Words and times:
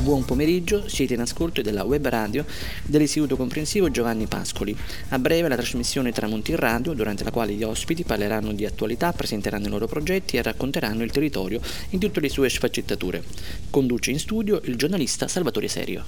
Buon 0.00 0.24
pomeriggio, 0.24 0.88
siete 0.88 1.14
in 1.14 1.20
ascolto 1.20 1.62
della 1.62 1.82
web 1.82 2.06
radio 2.06 2.44
dell'Istituto 2.84 3.34
Comprensivo 3.36 3.90
Giovanni 3.90 4.26
Pascoli. 4.26 4.76
A 5.08 5.18
breve 5.18 5.48
la 5.48 5.56
trasmissione 5.56 6.12
Tramonti 6.12 6.52
in 6.52 6.58
Radio, 6.58 6.92
durante 6.92 7.24
la 7.24 7.32
quale 7.32 7.54
gli 7.54 7.64
ospiti 7.64 8.04
parleranno 8.04 8.52
di 8.52 8.64
attualità, 8.66 9.12
presenteranno 9.12 9.66
i 9.66 9.70
loro 9.70 9.86
progetti 9.86 10.36
e 10.36 10.42
racconteranno 10.42 11.02
il 11.02 11.10
territorio 11.10 11.60
in 11.90 11.98
tutte 11.98 12.20
le 12.20 12.28
sue 12.28 12.48
sfaccettature. 12.48 13.24
Conduce 13.70 14.12
in 14.12 14.20
studio 14.20 14.60
il 14.64 14.76
giornalista 14.76 15.26
Salvatore 15.26 15.66
Serio. 15.66 16.04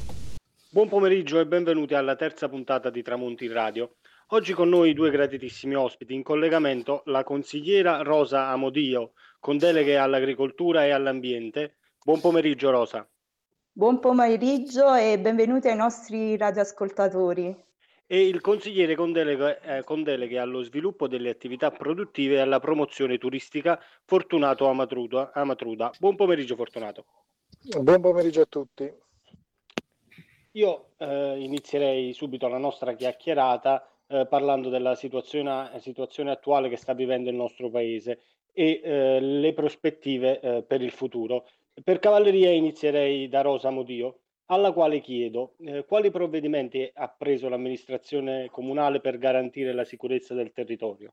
Buon 0.69 0.89
pomeriggio 0.89 1.41
e 1.41 1.47
benvenuti 1.47 1.95
alla 1.95 2.15
terza 2.15 2.49
puntata 2.49 2.91
di 2.91 3.03
Tramonti 3.03 3.47
in 3.47 3.53
Radio. 3.53 3.95
Oggi 4.29 4.53
con 4.53 4.69
noi 4.69 4.93
due 4.93 5.11
graditissimi 5.11 5.75
ospiti 5.75 6.15
in 6.15 6.23
collegamento 6.23 7.03
la 7.07 7.25
consigliera 7.25 8.03
Rosa 8.03 8.49
Amodio 8.49 9.13
con 9.41 9.57
deleghe 9.57 9.97
all'agricoltura 9.97 10.85
e 10.85 10.91
all'ambiente. 10.91 11.77
Buon 12.05 12.21
pomeriggio 12.21 12.71
Rosa. 12.71 13.09
Buon 13.79 14.01
pomeriggio 14.01 14.93
e 14.97 15.21
benvenuti 15.21 15.69
ai 15.69 15.77
nostri 15.77 16.37
radioascoltatori. 16.37 17.55
E 18.09 18.27
il 18.27 18.41
consigliere 18.41 18.97
con 18.97 19.13
deleghe, 19.13 19.61
eh, 19.61 19.85
con 19.85 20.03
deleghe 20.03 20.37
allo 20.41 20.65
sviluppo 20.65 21.07
delle 21.07 21.31
attività 21.31 21.71
produttive 21.71 22.35
e 22.35 22.39
alla 22.41 22.59
promozione 22.59 23.19
turistica 23.19 23.81
Fortunato 24.05 24.67
Amatruda. 24.67 25.31
Amatruda. 25.33 25.93
Buon 25.97 26.17
pomeriggio 26.17 26.57
Fortunato. 26.57 27.05
Buon 27.81 28.01
pomeriggio 28.01 28.41
a 28.41 28.47
tutti. 28.47 28.93
Io 30.55 30.89
eh, 30.97 31.37
inizierei 31.39 32.13
subito 32.15 32.49
la 32.49 32.59
nostra 32.59 32.95
chiacchierata 32.95 33.89
eh, 34.09 34.27
parlando 34.29 34.71
della 34.71 34.97
situazione, 34.97 35.79
situazione, 35.79 36.33
attuale 36.33 36.69
che 36.69 36.77
sta 36.77 36.95
vivendo 36.95 37.31
il 37.31 37.37
nostro 37.37 37.71
paese 37.71 38.23
e 38.59 38.81
eh, 38.83 39.21
le 39.21 39.53
prospettive 39.53 40.41
eh, 40.41 40.63
per 40.65 40.83
il 40.83 40.91
futuro. 40.91 41.47
Per 41.85 42.01
cavalleria 42.01 42.51
inizierei 42.51 43.29
da 43.29 43.41
Rosa 43.43 43.71
Modio, 43.71 44.19
alla 44.47 44.73
quale 44.73 44.99
chiedo 44.99 45.53
eh, 45.61 45.85
quali 45.85 46.11
provvedimenti 46.11 46.91
ha 46.93 47.09
preso 47.09 47.49
l'amministrazione 47.49 48.49
comunale 48.51 49.01
per 49.01 49.17
garantire 49.17 49.73
la 49.73 49.85
sicurezza 49.85 50.35
del 50.35 50.51
territorio. 50.53 51.13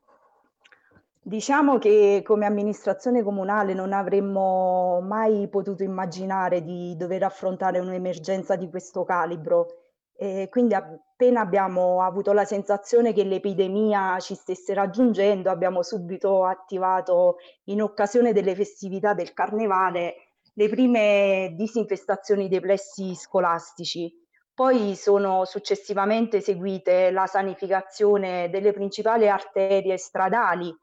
Diciamo 1.22 1.78
che 1.78 2.22
come 2.24 2.46
amministrazione 2.46 3.22
comunale 3.22 3.74
non 3.74 3.92
avremmo 3.92 5.00
mai 5.00 5.46
potuto 5.48 5.84
immaginare 5.84 6.64
di 6.64 6.96
dover 6.96 7.22
affrontare 7.22 7.78
un'emergenza 7.78 8.56
di 8.56 8.68
questo 8.68 9.04
calibro. 9.04 9.85
E 10.18 10.48
quindi 10.50 10.74
appena 10.74 11.42
abbiamo 11.42 12.02
avuto 12.02 12.32
la 12.32 12.44
sensazione 12.44 13.12
che 13.12 13.24
l'epidemia 13.24 14.18
ci 14.18 14.34
stesse 14.34 14.72
raggiungendo, 14.72 15.50
abbiamo 15.50 15.82
subito 15.82 16.44
attivato 16.44 17.36
in 17.64 17.82
occasione 17.82 18.32
delle 18.32 18.54
festività 18.54 19.12
del 19.12 19.32
carnevale 19.32 20.26
le 20.58 20.68
prime 20.70 21.52
disinfestazioni 21.54 22.48
dei 22.48 22.60
plessi 22.60 23.14
scolastici. 23.14 24.10
Poi 24.54 24.94
sono 24.94 25.44
successivamente 25.44 26.40
seguite 26.40 27.10
la 27.10 27.26
sanificazione 27.26 28.48
delle 28.48 28.72
principali 28.72 29.28
arterie 29.28 29.98
stradali 29.98 30.68
eh, 30.68 30.74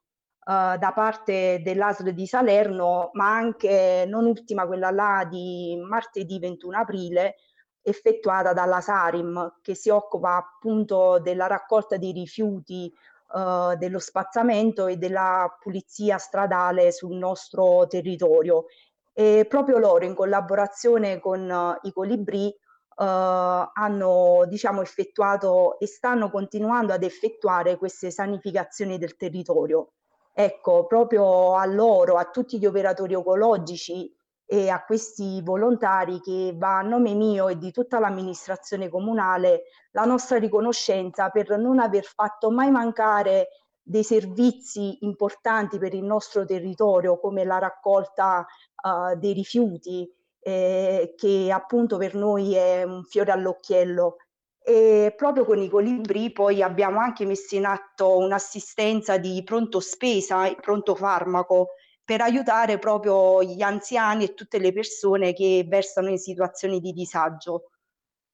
da 0.78 0.92
parte 0.94 1.60
dell'ASL 1.64 2.12
di 2.12 2.28
Salerno, 2.28 3.10
ma 3.14 3.34
anche 3.34 4.06
non 4.08 4.26
ultima 4.26 4.68
quella 4.68 4.92
là 4.92 5.28
di 5.28 5.76
martedì 5.84 6.38
21 6.38 6.78
aprile, 6.78 7.36
effettuata 7.84 8.54
dalla 8.54 8.82
Sarim, 8.82 9.58
che 9.62 9.76
si 9.76 9.90
occupa 9.90 10.38
appunto 10.38 11.20
della 11.20 11.48
raccolta 11.48 11.98
dei 11.98 12.14
rifiuti, 12.14 12.92
eh, 13.36 13.76
dello 13.78 14.00
spazzamento 14.00 14.88
e 14.88 14.98
della 14.98 15.56
pulizia 15.60 16.18
stradale 16.18 16.92
sul 16.92 17.16
nostro 17.16 17.86
territorio 17.88 18.66
e 19.14 19.46
proprio 19.48 19.78
loro 19.78 20.06
in 20.06 20.16
collaborazione 20.16 21.20
con 21.20 21.48
uh, 21.48 21.88
i 21.88 21.94
Colibrì 21.94 22.48
uh, 22.48 23.04
hanno 23.04 24.46
diciamo, 24.48 24.82
effettuato 24.82 25.80
e 25.80 25.86
stanno 25.86 26.32
continuando 26.32 26.94
ad 26.94 27.04
effettuare 27.04 27.78
queste 27.78 28.10
sanificazioni 28.10 28.98
del 28.98 29.16
territorio. 29.16 29.92
Ecco, 30.34 30.88
proprio 30.88 31.54
a 31.54 31.66
loro, 31.66 32.16
a 32.16 32.26
tutti 32.26 32.58
gli 32.58 32.66
operatori 32.66 33.14
ecologici 33.14 34.12
e 34.46 34.70
a 34.70 34.84
questi 34.84 35.42
volontari 35.42 36.20
che 36.20 36.54
va 36.56 36.80
a 36.80 36.82
nome 36.82 37.14
mio 37.14 37.48
e 37.48 37.58
di 37.58 37.72
tutta 37.72 38.00
l'amministrazione 38.00 38.90
comunale 38.90 39.64
la 39.92 40.06
nostra 40.06 40.38
riconoscenza 40.38 41.30
per 41.30 41.58
non 41.58 41.80
aver 41.80 42.04
fatto 42.04 42.52
mai 42.52 42.70
mancare 42.70 43.48
dei 43.82 44.04
servizi 44.04 44.98
importanti 45.02 45.78
per 45.78 45.94
il 45.94 46.04
nostro 46.04 46.46
territorio 46.46 47.20
come 47.20 47.44
la 47.44 47.58
raccolta 47.58 48.46
uh, 48.82 49.18
dei 49.18 49.34
rifiuti 49.34 50.10
eh, 50.40 51.14
che 51.18 51.52
appunto 51.52 51.98
per 51.98 52.16
noi 52.16 52.54
è 52.54 52.84
un 52.84 53.04
fiore 53.04 53.32
all'occhiello. 53.32 54.18
E 54.66 55.14
proprio 55.18 55.44
con 55.44 55.58
i 55.58 55.68
colibri 55.68 56.32
poi 56.32 56.62
abbiamo 56.62 57.00
anche 57.00 57.26
messo 57.26 57.56
in 57.56 57.66
atto 57.66 58.18
un'assistenza 58.18 59.18
di 59.18 59.42
pronto 59.44 59.82
spesa 59.82 60.46
e 60.48 60.56
pronto 60.56 60.96
farmaco 60.96 61.72
per 62.06 62.22
aiutare 62.22 62.80
proprio 62.80 63.42
gli 63.44 63.62
anziani 63.62 64.26
e 64.26 64.34
tutte 64.34 64.60
le 64.60 64.74
persone 64.74 65.34
che 65.34 65.66
versano 65.68 66.10
in 66.10 66.18
situazioni 66.18 66.80
di 66.80 66.92
disagio. 66.92 67.70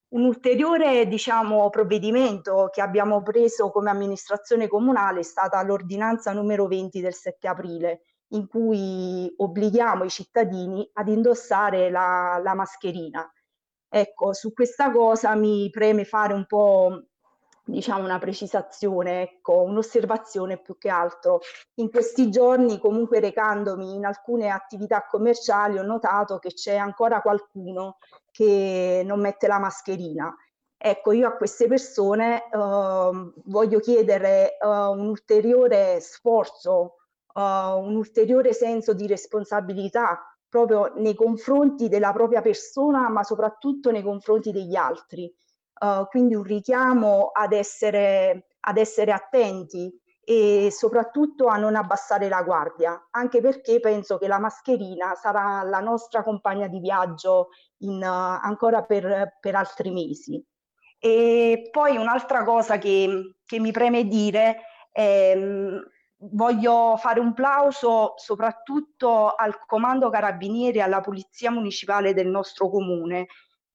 Un 0.10 0.24
ulteriore 0.24 1.08
diciamo, 1.08 1.70
provvedimento 1.70 2.70
che 2.72 2.82
abbiamo 2.82 3.22
preso 3.22 3.70
come 3.70 3.92
amministrazione 3.92 4.68
comunale 4.68 5.20
è 5.20 5.24
stata 5.24 5.62
l'ordinanza 5.62 6.34
numero 6.34 6.66
20 6.68 7.00
del 7.00 7.14
7 7.14 7.48
aprile, 7.48 8.02
in 8.30 8.48
cui 8.48 9.32
obblighiamo 9.38 10.04
i 10.04 10.10
cittadini 10.10 10.90
ad 10.94 11.08
indossare 11.10 11.92
la, 11.92 12.40
la 12.44 12.56
mascherina. 12.56 13.32
Ecco, 13.88 14.34
su 14.34 14.52
questa 14.52 14.92
cosa 14.92 15.36
mi 15.36 15.70
preme 15.70 16.06
fare 16.06 16.34
un 16.34 16.46
po' 16.46 17.09
diciamo 17.70 18.04
una 18.04 18.20
precisazione, 18.20 19.22
ecco, 19.22 19.62
un'osservazione 19.62 20.58
più 20.58 20.78
che 20.78 20.90
altro. 20.90 21.40
In 21.76 21.90
questi 21.90 22.30
giorni, 22.30 22.80
comunque 22.80 23.20
recandomi 23.20 23.96
in 23.96 24.06
alcune 24.06 24.50
attività 24.50 25.06
commerciali, 25.06 25.78
ho 25.78 25.84
notato 25.84 26.40
che 26.40 26.54
c'è 26.54 26.76
ancora 26.76 27.22
qualcuno 27.22 27.98
che 28.32 29.04
non 29.06 29.20
mette 29.20 29.48
la 29.48 29.60
mascherina. 29.60 30.36
Ecco, 30.82 31.12
io 31.12 31.28
a 31.28 31.36
queste 31.36 31.68
persone 31.68 32.44
eh, 32.44 33.32
voglio 33.46 33.80
chiedere 33.80 34.58
eh, 34.58 34.66
un 34.66 35.08
ulteriore 35.08 36.00
sforzo, 36.00 36.96
eh, 37.36 37.42
un 37.42 37.96
ulteriore 37.96 38.54
senso 38.54 38.94
di 38.94 39.06
responsabilità 39.06 40.24
proprio 40.48 40.94
nei 40.96 41.16
confronti 41.16 41.90
della 41.90 42.14
propria 42.14 42.42
persona, 42.42 43.10
ma 43.10 43.24
soprattutto 43.24 43.92
nei 43.92 44.02
confronti 44.02 44.52
degli 44.52 44.76
altri. 44.76 45.32
Uh, 45.80 46.06
quindi 46.08 46.36
un 46.36 46.44
richiamo 46.44 47.32
ad 47.34 47.54
essere, 47.54 48.48
ad 48.62 48.78
essere 48.78 49.14
attenti 49.14 49.90
e 50.30 50.70
soprattutto 50.72 51.48
a 51.48 51.58
non 51.58 51.76
abbassare 51.76 52.28
la 52.30 52.44
guardia, 52.44 53.08
anche 53.12 53.42
perché 53.42 53.80
penso 53.80 54.18
che 54.18 54.28
la 54.28 54.40
mascherina 54.40 55.16
sarà 55.16 55.64
la 55.64 55.80
nostra 55.80 56.22
compagna 56.22 56.68
di 56.68 56.80
viaggio 56.80 57.50
in, 57.80 57.96
uh, 57.96 58.46
ancora 58.46 58.84
per, 58.84 59.38
per, 59.40 59.56
altri 59.56 59.90
mesi. 59.90 60.44
E 61.00 61.70
poi 61.72 61.98
un'altra 61.98 62.44
cosa 62.44 62.78
che, 62.78 63.38
che 63.46 63.60
mi 63.60 63.72
preme 63.72 64.04
dire 64.04 64.58
è 64.92 65.34
um, 65.36 65.82
voglio 66.32 66.98
fare 66.98 67.20
un 67.20 67.34
plauso 67.34 68.14
soprattutto 68.18 69.34
al 69.34 69.58
Comando 69.66 70.10
Carabinieri 70.10 70.80
e 70.80 70.82
alla 70.82 71.02
Polizia 71.02 71.52
Municipale 71.52 72.14
del 72.14 72.28
nostro 72.28 72.70
comune 72.70 73.28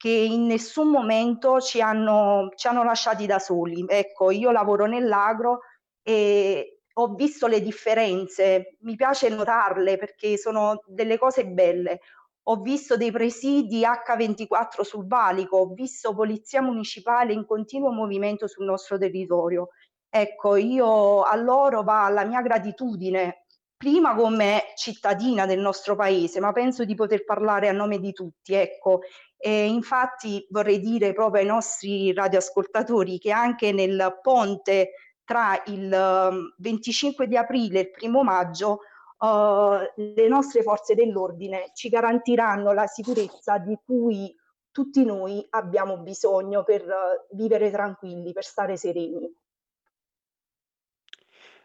che 0.05 0.11
in 0.11 0.45
nessun 0.45 0.91
momento 0.91 1.63
ci 1.63 1.81
hanno, 1.81 2.51
ci 2.57 2.67
hanno 2.67 2.85
lasciati 2.85 3.25
da 3.25 3.39
soli. 3.39 3.87
Ecco, 3.89 4.31
io 4.31 4.51
lavoro 4.51 4.85
nell'agro 4.85 5.61
e 6.03 6.81
ho 6.93 7.15
visto 7.15 7.47
le 7.47 7.63
differenze, 7.63 8.77
mi 8.81 8.97
piace 8.97 9.31
notarle 9.31 9.97
perché 9.97 10.37
sono 10.37 10.83
delle 10.85 11.17
cose 11.17 11.47
belle. 11.47 12.01
Ho 12.49 12.61
visto 12.61 12.99
dei 12.99 13.11
presidi 13.13 13.83
H24 13.83 14.83
sul 14.83 15.07
valico, 15.07 15.57
ho 15.57 15.73
visto 15.73 16.15
polizia 16.15 16.61
municipale 16.61 17.33
in 17.33 17.47
continuo 17.47 17.91
movimento 17.91 18.47
sul 18.47 18.67
nostro 18.67 18.99
territorio. 18.99 19.71
Ecco, 20.11 20.57
io 20.57 21.23
a 21.23 21.35
loro 21.37 21.83
va 21.83 22.11
la 22.11 22.27
mia 22.27 22.43
gratitudine, 22.43 23.47
prima 23.75 24.15
come 24.15 24.73
cittadina 24.77 25.47
del 25.47 25.61
nostro 25.61 25.97
paese, 25.97 26.41
ma 26.41 26.53
penso 26.53 26.85
di 26.85 26.95
poter 26.95 27.25
parlare 27.25 27.69
a 27.69 27.73
nome 27.73 27.99
di 27.99 28.13
tutti. 28.13 28.53
Ecco, 28.53 29.01
e 29.47 29.67
infatti 29.67 30.47
vorrei 30.49 30.81
dire 30.81 31.13
proprio 31.13 31.43
ai 31.43 31.47
nostri 31.47 32.15
radioascoltatori 32.15 33.19
che 33.19 33.31
anche 33.31 33.73
nel 33.73 34.19
ponte 34.23 34.93
tra 35.23 35.63
il 35.67 36.55
25 36.57 37.25
ehm, 37.25 37.31
di 37.31 37.37
aprile 37.37 37.79
e 37.79 37.83
il 37.83 37.91
primo 37.91 38.23
maggio 38.23 38.81
uh, 39.19 39.77
le 39.97 40.29
nostre 40.29 40.63
forze 40.63 40.95
dell'ordine 40.95 41.73
ci 41.75 41.91
garantiranno 41.91 42.73
la 42.73 42.87
sicurezza 42.87 43.59
di 43.59 43.79
cui 43.85 44.35
tutti 44.71 45.05
noi 45.05 45.47
abbiamo 45.51 45.99
bisogno 45.99 46.65
per 46.65 46.87
uh, 46.87 47.37
vivere 47.37 47.71
tranquilli, 47.71 48.33
per 48.33 48.45
stare 48.45 48.79
sereni. 48.79 49.31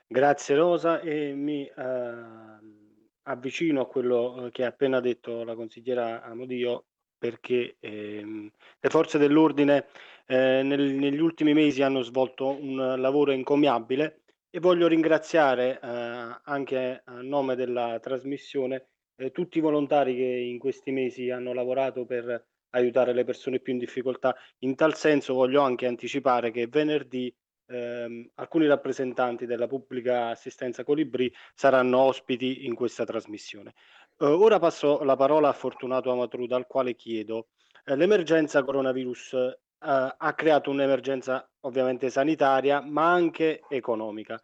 Grazie 0.06 0.56
Rosa 0.56 1.00
e 1.00 1.32
mi 1.32 1.62
uh, 1.64 3.22
avvicino 3.22 3.80
a 3.80 3.88
quello 3.88 4.50
che 4.52 4.66
ha 4.66 4.68
appena 4.68 5.00
detto 5.00 5.46
la 5.46 5.56
consigliera 5.56 6.24
Amodio 6.24 6.84
perché 7.20 7.76
ehm, 7.80 8.50
le 8.80 8.90
forze 8.90 9.18
dell'ordine 9.18 9.88
eh, 10.26 10.64
nel, 10.64 10.94
negli 10.94 11.20
ultimi 11.20 11.54
mesi 11.54 11.84
hanno 11.84 12.02
svolto 12.02 12.48
un 12.60 12.96
lavoro 12.98 13.32
encomiabile 13.32 14.22
e 14.50 14.60
voglio 14.60 14.88
ringraziare 14.88 15.80
eh, 15.80 16.40
anche 16.44 17.02
a 17.06 17.22
nome 17.22 17.56
della 17.56 18.00
trasmissione 18.00 18.88
eh, 19.16 19.32
tutti 19.32 19.58
i 19.58 19.62
volontari 19.62 20.16
che 20.16 20.24
in 20.24 20.58
questi 20.58 20.92
mesi 20.92 21.30
hanno 21.30 21.54
lavorato 21.54 22.06
per 22.06 22.46
aiutare 22.72 23.14
le 23.14 23.24
persone 23.24 23.60
più 23.60 23.74
in 23.74 23.80
difficoltà. 23.80 24.36
In 24.60 24.76
tal 24.76 24.96
senso 24.96 25.34
voglio 25.34 25.62
anche 25.62 25.86
anticipare 25.86 26.52
che 26.52 26.68
venerdì 26.68 27.34
ehm, 27.68 28.32
alcuni 28.36 28.68
rappresentanti 28.68 29.46
della 29.46 29.68
pubblica 29.68 30.30
assistenza 30.30 30.84
Colibri 30.84 31.32
saranno 31.54 32.00
ospiti 32.00 32.66
in 32.66 32.76
questa 32.76 33.06
trasmissione. 33.06 33.74
Eh, 34.22 34.26
ora 34.26 34.60
passo 34.60 35.02
la 35.04 35.16
parola 35.16 35.48
a 35.48 35.54
Fortunato 35.54 36.12
Amatruda, 36.12 36.58
al 36.58 36.68
quale 36.68 36.94
chiedo 36.94 37.48
eh, 37.86 37.96
l'emergenza 37.96 38.64
coronavirus 38.64 39.34
eh, 39.34 39.56
ha 39.80 40.34
creato 40.36 40.70
un'emergenza 40.72 41.50
ovviamente 41.62 42.10
sanitaria, 42.10 42.82
ma 42.82 43.14
anche 43.14 43.62
economica. 43.70 44.42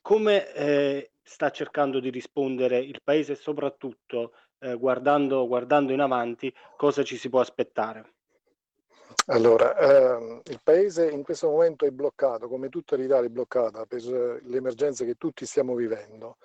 Come 0.00 0.52
eh, 0.52 1.10
sta 1.22 1.50
cercando 1.50 2.00
di 2.00 2.10
rispondere 2.10 2.78
il 2.78 3.00
Paese 3.04 3.32
e 3.32 3.36
soprattutto 3.36 4.32
eh, 4.58 4.74
guardando, 4.74 5.46
guardando 5.46 5.92
in 5.92 6.00
avanti 6.00 6.52
cosa 6.76 7.04
ci 7.04 7.16
si 7.16 7.28
può 7.28 7.38
aspettare? 7.38 8.14
Allora, 9.26 9.76
ehm, 9.76 10.40
il 10.44 10.60
Paese 10.60 11.08
in 11.08 11.22
questo 11.22 11.48
momento 11.48 11.86
è 11.86 11.90
bloccato, 11.90 12.48
come 12.48 12.68
tutta 12.68 12.96
l'Italia 12.96 13.28
è 13.28 13.32
bloccata 13.32 13.86
per 13.86 14.02
le 14.02 14.56
emergenze 14.56 15.04
che 15.06 15.14
tutti 15.14 15.46
stiamo 15.46 15.76
vivendo. 15.76 16.38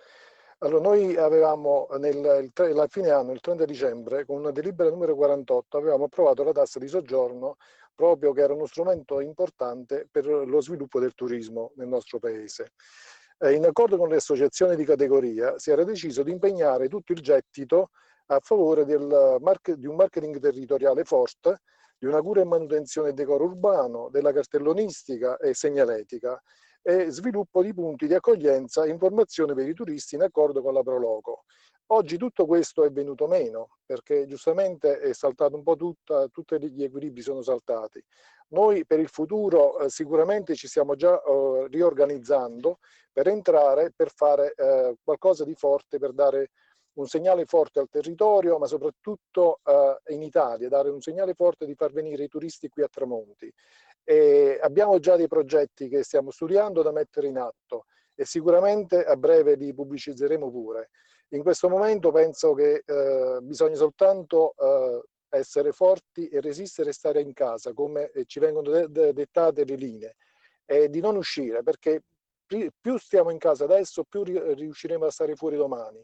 Allora, 0.61 0.89
noi 0.89 1.15
avevamo 1.15 1.87
nel, 1.99 2.51
alla 2.53 2.87
fine 2.87 3.11
anno, 3.11 3.31
il 3.31 3.39
30 3.39 3.63
dicembre, 3.63 4.25
con 4.25 4.39
una 4.39 4.51
delibera 4.51 4.89
numero 4.89 5.15
48, 5.15 5.77
avevamo 5.77 6.05
approvato 6.05 6.43
la 6.43 6.51
tassa 6.51 6.79
di 6.79 6.87
soggiorno 6.89 7.55
proprio 7.95 8.33
che 8.33 8.41
era 8.41 8.53
uno 8.53 8.65
strumento 8.65 9.21
importante 9.21 10.07
per 10.11 10.25
lo 10.25 10.61
sviluppo 10.61 10.99
del 10.99 11.13
turismo 11.13 11.71
nel 11.75 11.87
nostro 11.87 12.19
Paese. 12.19 12.73
Eh, 13.39 13.53
in 13.53 13.65
accordo 13.65 13.95
con 13.95 14.09
le 14.09 14.17
associazioni 14.17 14.75
di 14.75 14.83
categoria 14.83 15.57
si 15.57 15.71
era 15.71 15.85
deciso 15.85 16.23
di 16.23 16.31
impegnare 16.31 16.89
tutto 16.89 17.13
il 17.13 17.21
gettito 17.21 17.91
a 18.25 18.39
favore 18.41 18.83
del, 18.83 19.37
di 19.77 19.87
un 19.87 19.95
marketing 19.95 20.39
territoriale 20.39 21.05
forte 21.05 21.61
di 21.97 22.05
una 22.05 22.21
cura 22.21 22.41
e 22.41 22.45
manutenzione 22.45 23.07
del 23.07 23.15
decoro 23.15 23.45
urbano, 23.45 24.09
della 24.09 24.33
cartellonistica 24.33 25.37
e 25.37 25.53
segnaletica 25.53 26.41
e 26.89 27.11
sviluppo 27.11 27.61
di 27.61 27.71
punti 27.71 28.07
di 28.07 28.15
accoglienza 28.15 28.83
e 28.83 28.89
informazione 28.89 29.53
per 29.53 29.67
i 29.67 29.75
turisti 29.75 30.15
in 30.15 30.23
accordo 30.23 30.63
con 30.63 30.73
la 30.73 30.81
Proloco. 30.81 31.43
Oggi 31.91 32.17
tutto 32.17 32.47
questo 32.47 32.83
è 32.83 32.91
venuto 32.91 33.27
meno 33.27 33.77
perché 33.85 34.25
giustamente 34.25 34.97
è 34.97 35.13
saltato 35.13 35.55
un 35.55 35.61
po' 35.61 35.75
tutta, 35.75 36.27
tutti 36.29 36.59
gli 36.59 36.83
equilibri 36.83 37.21
sono 37.21 37.43
saltati. 37.43 38.03
Noi 38.49 38.87
per 38.87 38.99
il 38.99 39.07
futuro 39.07 39.77
eh, 39.77 39.89
sicuramente 39.89 40.55
ci 40.55 40.67
stiamo 40.67 40.95
già 40.95 41.21
eh, 41.21 41.67
riorganizzando 41.69 42.79
per 43.11 43.27
entrare, 43.27 43.91
per 43.95 44.11
fare 44.11 44.55
eh, 44.55 44.95
qualcosa 45.03 45.43
di 45.43 45.53
forte, 45.53 45.99
per 45.99 46.13
dare 46.13 46.49
un 46.93 47.07
segnale 47.07 47.45
forte 47.45 47.79
al 47.79 47.89
territorio, 47.89 48.57
ma 48.57 48.65
soprattutto 48.65 49.59
eh, 49.63 50.13
in 50.13 50.23
Italia, 50.23 50.67
dare 50.69 50.89
un 50.89 51.01
segnale 51.01 51.33
forte 51.33 51.65
di 51.65 51.75
far 51.75 51.91
venire 51.91 52.23
i 52.23 52.27
turisti 52.27 52.67
qui 52.67 52.81
a 52.81 52.87
Tramonti. 52.87 53.51
E 54.09 54.57
abbiamo 54.59 54.97
già 54.97 55.15
dei 55.15 55.27
progetti 55.27 55.87
che 55.87 56.01
stiamo 56.01 56.31
studiando 56.31 56.81
da 56.81 56.91
mettere 56.91 57.27
in 57.27 57.37
atto 57.37 57.85
e 58.15 58.25
sicuramente 58.25 59.03
a 59.03 59.15
breve 59.15 59.53
li 59.53 59.71
pubblicizzeremo 59.71 60.49
pure. 60.49 60.89
In 61.33 61.43
questo 61.43 61.69
momento 61.69 62.11
penso 62.11 62.55
che 62.55 62.81
eh, 62.83 63.37
bisogna 63.43 63.75
soltanto 63.75 64.55
eh, 64.57 65.37
essere 65.37 65.71
forti 65.73 66.27
e 66.27 66.41
resistere 66.41 66.89
e 66.89 66.93
stare 66.93 67.21
in 67.21 67.33
casa, 67.33 67.71
come 67.73 68.09
ci 68.25 68.39
vengono 68.39 68.71
de 68.71 68.87
de 68.89 69.13
dettate 69.13 69.63
le 69.63 69.75
linee, 69.75 70.15
e 70.65 70.89
di 70.89 71.01
non 71.01 71.15
uscire, 71.15 71.61
perché 71.61 72.01
più 72.47 72.97
stiamo 72.97 73.29
in 73.29 73.37
casa 73.37 73.65
adesso, 73.65 74.05
più 74.05 74.23
riusciremo 74.23 75.05
a 75.05 75.11
stare 75.11 75.35
fuori 75.35 75.55
domani. 75.55 76.03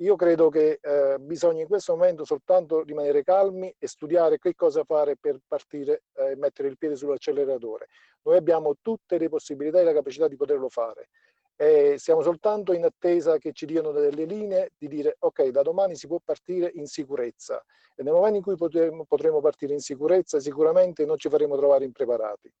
Io 0.00 0.14
credo 0.14 0.50
che 0.50 0.78
eh, 0.82 1.16
bisogna 1.18 1.62
in 1.62 1.68
questo 1.68 1.96
momento 1.96 2.24
soltanto 2.24 2.82
rimanere 2.82 3.22
calmi 3.22 3.74
e 3.78 3.86
studiare 3.86 4.38
che 4.38 4.54
cosa 4.54 4.84
fare 4.84 5.16
per 5.16 5.38
partire 5.46 6.02
eh, 6.14 6.32
e 6.32 6.36
mettere 6.36 6.68
il 6.68 6.76
piede 6.76 6.96
sull'acceleratore. 6.96 7.86
Noi 8.22 8.36
abbiamo 8.36 8.76
tutte 8.82 9.16
le 9.16 9.30
possibilità 9.30 9.80
e 9.80 9.84
la 9.84 9.94
capacità 9.94 10.28
di 10.28 10.36
poterlo 10.36 10.68
fare. 10.68 11.08
E 11.56 11.94
siamo 11.96 12.20
soltanto 12.20 12.74
in 12.74 12.84
attesa 12.84 13.38
che 13.38 13.52
ci 13.52 13.64
diano 13.64 13.90
delle 13.90 14.24
linee 14.24 14.72
di 14.76 14.88
dire 14.88 15.16
ok, 15.18 15.48
da 15.48 15.62
domani 15.62 15.96
si 15.96 16.06
può 16.06 16.18
partire 16.22 16.70
in 16.74 16.86
sicurezza 16.86 17.64
e 17.94 18.02
nel 18.02 18.12
momento 18.12 18.36
in 18.36 18.42
cui 18.42 18.56
potremo, 18.56 19.06
potremo 19.06 19.40
partire 19.40 19.72
in 19.72 19.80
sicurezza 19.80 20.38
sicuramente 20.38 21.06
non 21.06 21.16
ci 21.16 21.30
faremo 21.30 21.56
trovare 21.56 21.86
impreparati. 21.86 22.52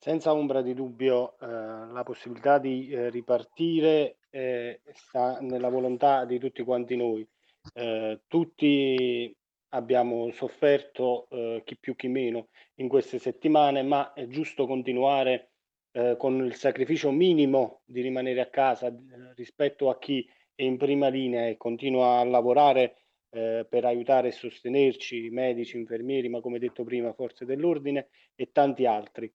Senza 0.00 0.32
ombra 0.32 0.60
di 0.60 0.74
dubbio 0.74 1.36
eh, 1.40 1.46
la 1.46 2.02
possibilità 2.04 2.58
di 2.58 2.90
eh, 2.90 3.08
ripartire 3.08 4.18
eh, 4.30 4.80
sta 4.92 5.38
nella 5.40 5.68
volontà 5.68 6.24
di 6.24 6.38
tutti 6.38 6.62
quanti 6.62 6.96
noi. 6.96 7.26
Eh, 7.74 8.20
tutti 8.26 9.34
abbiamo 9.70 10.30
sofferto, 10.32 11.28
eh, 11.30 11.62
chi 11.64 11.76
più 11.76 11.94
chi 11.94 12.08
meno, 12.08 12.48
in 12.76 12.88
queste 12.88 13.18
settimane, 13.18 13.82
ma 13.82 14.12
è 14.12 14.26
giusto 14.26 14.66
continuare 14.66 15.50
eh, 15.92 16.16
con 16.18 16.44
il 16.44 16.54
sacrificio 16.54 17.10
minimo 17.10 17.82
di 17.84 18.00
rimanere 18.00 18.40
a 18.40 18.48
casa 18.48 18.94
rispetto 19.34 19.90
a 19.90 19.98
chi 19.98 20.28
è 20.54 20.62
in 20.62 20.76
prima 20.76 21.08
linea 21.08 21.46
e 21.46 21.56
continua 21.56 22.18
a 22.18 22.24
lavorare 22.24 23.02
per 23.30 23.84
aiutare 23.84 24.28
e 24.28 24.32
sostenerci, 24.32 25.28
medici, 25.28 25.76
infermieri, 25.76 26.30
ma 26.30 26.40
come 26.40 26.58
detto 26.58 26.82
prima, 26.82 27.12
forze 27.12 27.44
dell'ordine 27.44 28.08
e 28.34 28.50
tanti 28.52 28.86
altri. 28.86 29.30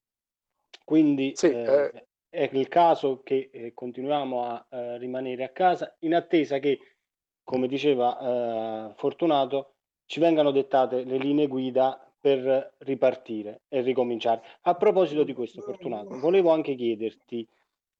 Quindi 0.84 1.34
sì, 1.36 1.52
eh, 1.52 1.92
eh. 1.94 2.08
È 2.34 2.50
il 2.52 2.68
caso 2.68 3.22
che 3.24 3.52
eh, 3.54 3.74
continuiamo 3.76 4.44
a 4.44 4.66
eh, 4.68 4.98
rimanere 4.98 5.44
a 5.44 5.50
casa 5.50 5.96
in 6.00 6.16
attesa 6.16 6.58
che, 6.58 6.80
come 7.44 7.68
diceva 7.68 8.18
eh, 8.90 8.94
Fortunato, 8.96 9.76
ci 10.08 10.20
vengano 10.20 10.50
dettate 10.50 11.04
le 11.04 11.18
linee 11.18 11.46
guida 11.46 12.12
per 12.20 12.74
ripartire 12.80 13.62
e 13.68 13.82
ricominciare. 13.82 14.42
A 14.62 14.74
proposito 14.74 15.24
di 15.24 15.34
questo, 15.34 15.62
Fortunato, 15.62 16.18
volevo 16.18 16.50
anche 16.50 16.74
chiederti, 16.74 17.48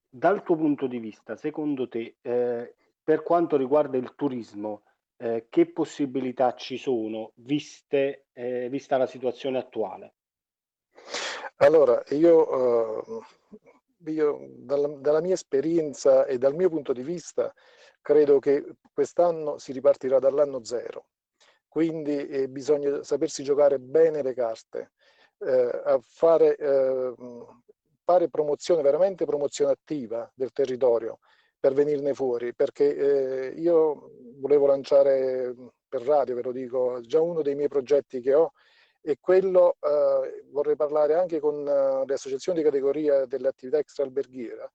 dal 0.10 0.42
tuo 0.42 0.56
punto 0.56 0.88
di 0.88 0.98
vista, 0.98 1.36
secondo 1.36 1.88
te, 1.88 2.16
eh, 2.22 2.76
per 3.04 3.22
quanto 3.22 3.56
riguarda 3.56 3.98
il 3.98 4.16
turismo, 4.16 4.82
eh, 5.18 5.46
che 5.48 5.68
possibilità 5.68 6.56
ci 6.56 6.78
sono 6.78 7.34
viste, 7.36 8.26
eh, 8.34 8.68
vista 8.70 8.98
la 8.98 9.06
situazione 9.06 9.60
attuale? 9.60 10.14
Allora, 11.58 12.02
io, 12.10 13.24
io 14.08 14.48
dalla, 14.58 14.88
dalla, 15.00 15.22
mia 15.22 15.34
esperienza 15.34 16.26
e 16.26 16.38
dal 16.38 16.56
mio 16.56 16.70
punto 16.70 16.94
di 16.94 17.04
vista 17.04 17.54
credo 18.02 18.40
che 18.40 18.76
quest'anno 18.94 19.58
si 19.58 19.72
ripartirà 19.72 20.20
dall'anno 20.20 20.64
zero, 20.64 21.08
quindi 21.68 22.28
eh, 22.28 22.50
bisogna 22.50 23.04
sapersi 23.04 23.44
giocare 23.44 23.80
bene 23.80 24.22
le 24.22 24.34
carte, 24.34 24.92
eh, 25.40 26.00
fare, 26.02 26.56
eh, 26.56 27.14
fare 28.04 28.30
promozione, 28.30 28.82
veramente 28.82 29.26
promozione 29.26 29.72
attiva 29.72 30.30
del 30.36 30.52
territorio 30.52 31.20
per 31.60 31.74
venirne 31.74 32.14
fuori, 32.14 32.54
perché 32.54 32.96
eh, 32.96 33.54
io 33.60 34.12
volevo 34.36 34.66
lanciare 34.66 35.56
per 35.88 36.02
radio, 36.02 36.36
ve 36.36 36.42
lo 36.42 36.52
dico, 36.52 37.00
già 37.02 37.22
uno 37.22 37.42
dei 37.42 37.56
miei 37.56 37.70
progetti 37.70 38.20
che 38.20 38.34
ho 38.34 38.52
e 39.06 39.18
quello 39.20 39.76
eh, 39.82 40.46
vorrei 40.52 40.78
parlare 40.78 41.16
anche 41.16 41.40
con 41.42 41.56
uh, 41.56 42.06
le 42.06 42.14
associazioni 42.14 42.60
di 42.60 42.64
categoria 42.64 43.26
delle 43.26 43.50
attività 43.50 43.78
extraalberghiera 43.78 44.72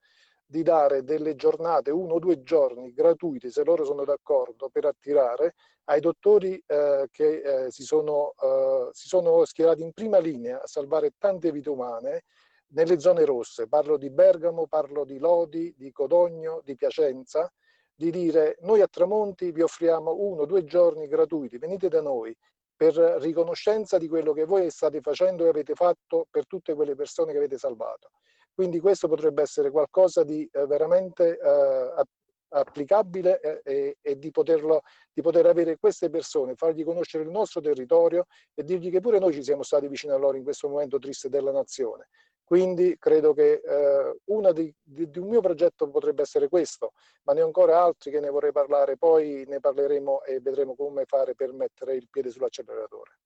di 0.51 0.63
dare 0.63 1.05
delle 1.05 1.35
giornate, 1.35 1.91
uno 1.91 2.15
o 2.15 2.19
due 2.19 2.43
giorni 2.43 2.95
gratuiti, 2.95 3.51
se 3.51 3.65
loro 3.65 3.85
sono 3.85 4.05
d'accordo, 4.05 4.71
per 4.71 4.87
attirare 4.87 5.55
ai 5.85 6.01
dottori 6.01 6.63
eh, 6.67 7.07
che 7.11 7.67
eh, 7.67 7.71
si, 7.71 7.83
sono, 7.83 8.33
eh, 8.43 8.89
si 8.93 9.09
sono 9.09 9.45
schierati 9.45 9.83
in 9.83 9.93
prima 9.93 10.19
linea 10.19 10.63
a 10.63 10.67
salvare 10.67 11.13
tante 11.19 11.53
vite 11.53 11.69
umane 11.69 12.25
nelle 12.69 12.99
zone 12.99 13.27
rosse. 13.27 13.69
Parlo 13.69 13.99
di 13.99 14.09
Bergamo, 14.09 14.67
parlo 14.67 15.05
di 15.05 15.19
Lodi, 15.19 15.75
di 15.77 15.93
Codogno, 15.93 16.63
di 16.65 16.77
Piacenza, 16.77 17.53
di 17.95 18.11
dire 18.11 18.57
noi 18.61 18.81
a 18.81 18.89
Tramonti 18.89 19.53
vi 19.53 19.61
offriamo 19.61 20.15
uno 20.15 20.43
o 20.43 20.47
due 20.47 20.65
giorni 20.65 21.09
gratuiti, 21.09 21.59
venite 21.59 21.89
da 21.89 22.01
noi, 22.01 22.35
per 22.79 22.95
riconoscenza 22.95 23.99
di 23.99 24.07
quello 24.07 24.33
che 24.33 24.45
voi 24.45 24.71
state 24.71 25.01
facendo 25.01 25.45
e 25.45 25.49
avete 25.49 25.75
fatto 25.75 26.29
per 26.31 26.47
tutte 26.47 26.75
quelle 26.75 26.95
persone 26.95 27.33
che 27.33 27.39
avete 27.39 27.59
salvato. 27.59 28.13
Quindi 28.55 28.79
questo 28.79 29.09
potrebbe 29.09 29.43
essere 29.43 29.73
qualcosa 29.73 30.23
di 30.23 30.49
eh, 30.53 30.65
veramente 30.67 31.37
eh, 31.37 32.07
applicabile 32.51 33.41
eh, 33.41 33.61
e, 33.65 33.97
e 34.01 34.17
di, 34.17 34.31
poterlo, 34.31 34.83
di, 35.13 35.23
poter 35.23 35.47
avere 35.47 35.77
queste 35.77 36.09
persone, 36.09 36.55
fargli 36.55 36.85
conoscere 36.85 37.25
il 37.25 37.31
nostro 37.31 37.61
territorio 37.61 38.27
e 38.55 38.63
dirgli 38.63 38.93
che 38.93 39.01
pure 39.01 39.19
noi 39.19 39.33
ci 39.33 39.43
siamo 39.43 39.65
stati 39.65 39.89
vicini 39.89 40.13
a 40.13 40.17
loro 40.17 40.37
in 40.37 40.45
questo 40.45 40.69
momento 40.69 41.01
triste 41.01 41.29
della 41.29 41.51
nazione. 41.51 42.09
Quindi 42.49 42.97
credo 42.99 43.35
che 43.35 43.61
eh, 43.63 44.21
uno 44.25 44.53
di, 44.53 44.75
di, 44.83 45.11
di, 45.11 45.19
un 45.19 45.29
mio 45.29 45.43
progetto 45.43 45.87
potrebbe 45.91 46.23
essere 46.23 46.49
questo, 46.49 46.93
ma 47.25 47.35
ne 47.35 47.43
ho 47.43 47.45
ancora 47.45 47.83
altri 47.83 48.11
che 48.11 48.21
ne 48.21 48.31
vorrei 48.31 48.53
parlare, 48.53 48.97
poi 48.97 49.45
ne 49.47 49.61
parleremo 49.61 50.23
e 50.23 50.41
vedremo 50.41 50.75
come 50.75 51.05
fare 51.05 51.35
per 51.35 51.53
mettere 51.53 51.95
il 51.97 52.09
piede 52.11 52.31
sull'acceleratore. 52.31 53.19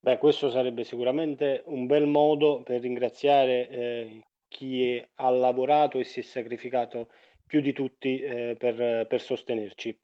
Beh, 0.00 0.18
questo 0.18 0.50
sarebbe 0.50 0.84
sicuramente 0.84 1.62
un 1.64 1.86
bel 1.86 2.06
modo 2.06 2.62
per 2.62 2.82
ringraziare 2.82 3.68
eh, 3.70 4.22
chi 4.48 5.02
ha 5.14 5.30
lavorato 5.30 5.98
e 5.98 6.04
si 6.04 6.20
è 6.20 6.22
sacrificato 6.22 7.08
più 7.46 7.62
di 7.62 7.72
tutti 7.72 8.20
eh, 8.20 8.54
per, 8.58 9.06
per, 9.06 9.20
sostenerci. 9.22 9.98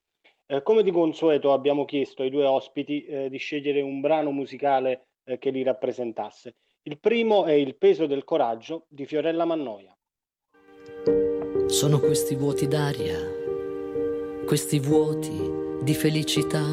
Eh, 0.47 0.63
come 0.63 0.83
di 0.83 0.91
consueto 0.91 1.53
abbiamo 1.53 1.85
chiesto 1.85 2.23
ai 2.23 2.31
due 2.31 2.47
ospiti 2.47 3.05
eh, 3.05 3.29
di 3.29 3.37
scegliere 3.37 3.83
un 3.83 4.01
brano 4.01 4.31
musicale 4.31 5.09
eh, 5.25 5.37
che 5.37 5.51
li 5.51 5.63
rappresentasse. 5.63 6.55
Il 6.89 6.99
primo 6.99 7.45
è 7.45 7.53
Il 7.53 7.77
peso 7.77 8.07
del 8.07 8.25
coraggio 8.25 8.87
di 8.89 9.05
Fiorella 9.05 9.45
Mannoia. 9.45 9.95
Sono 11.67 12.01
questi 12.01 12.35
vuoti 12.35 12.67
d'aria, 12.67 13.19
questi 14.47 14.79
vuoti 14.79 15.39
di 15.83 15.93
felicità, 15.93 16.65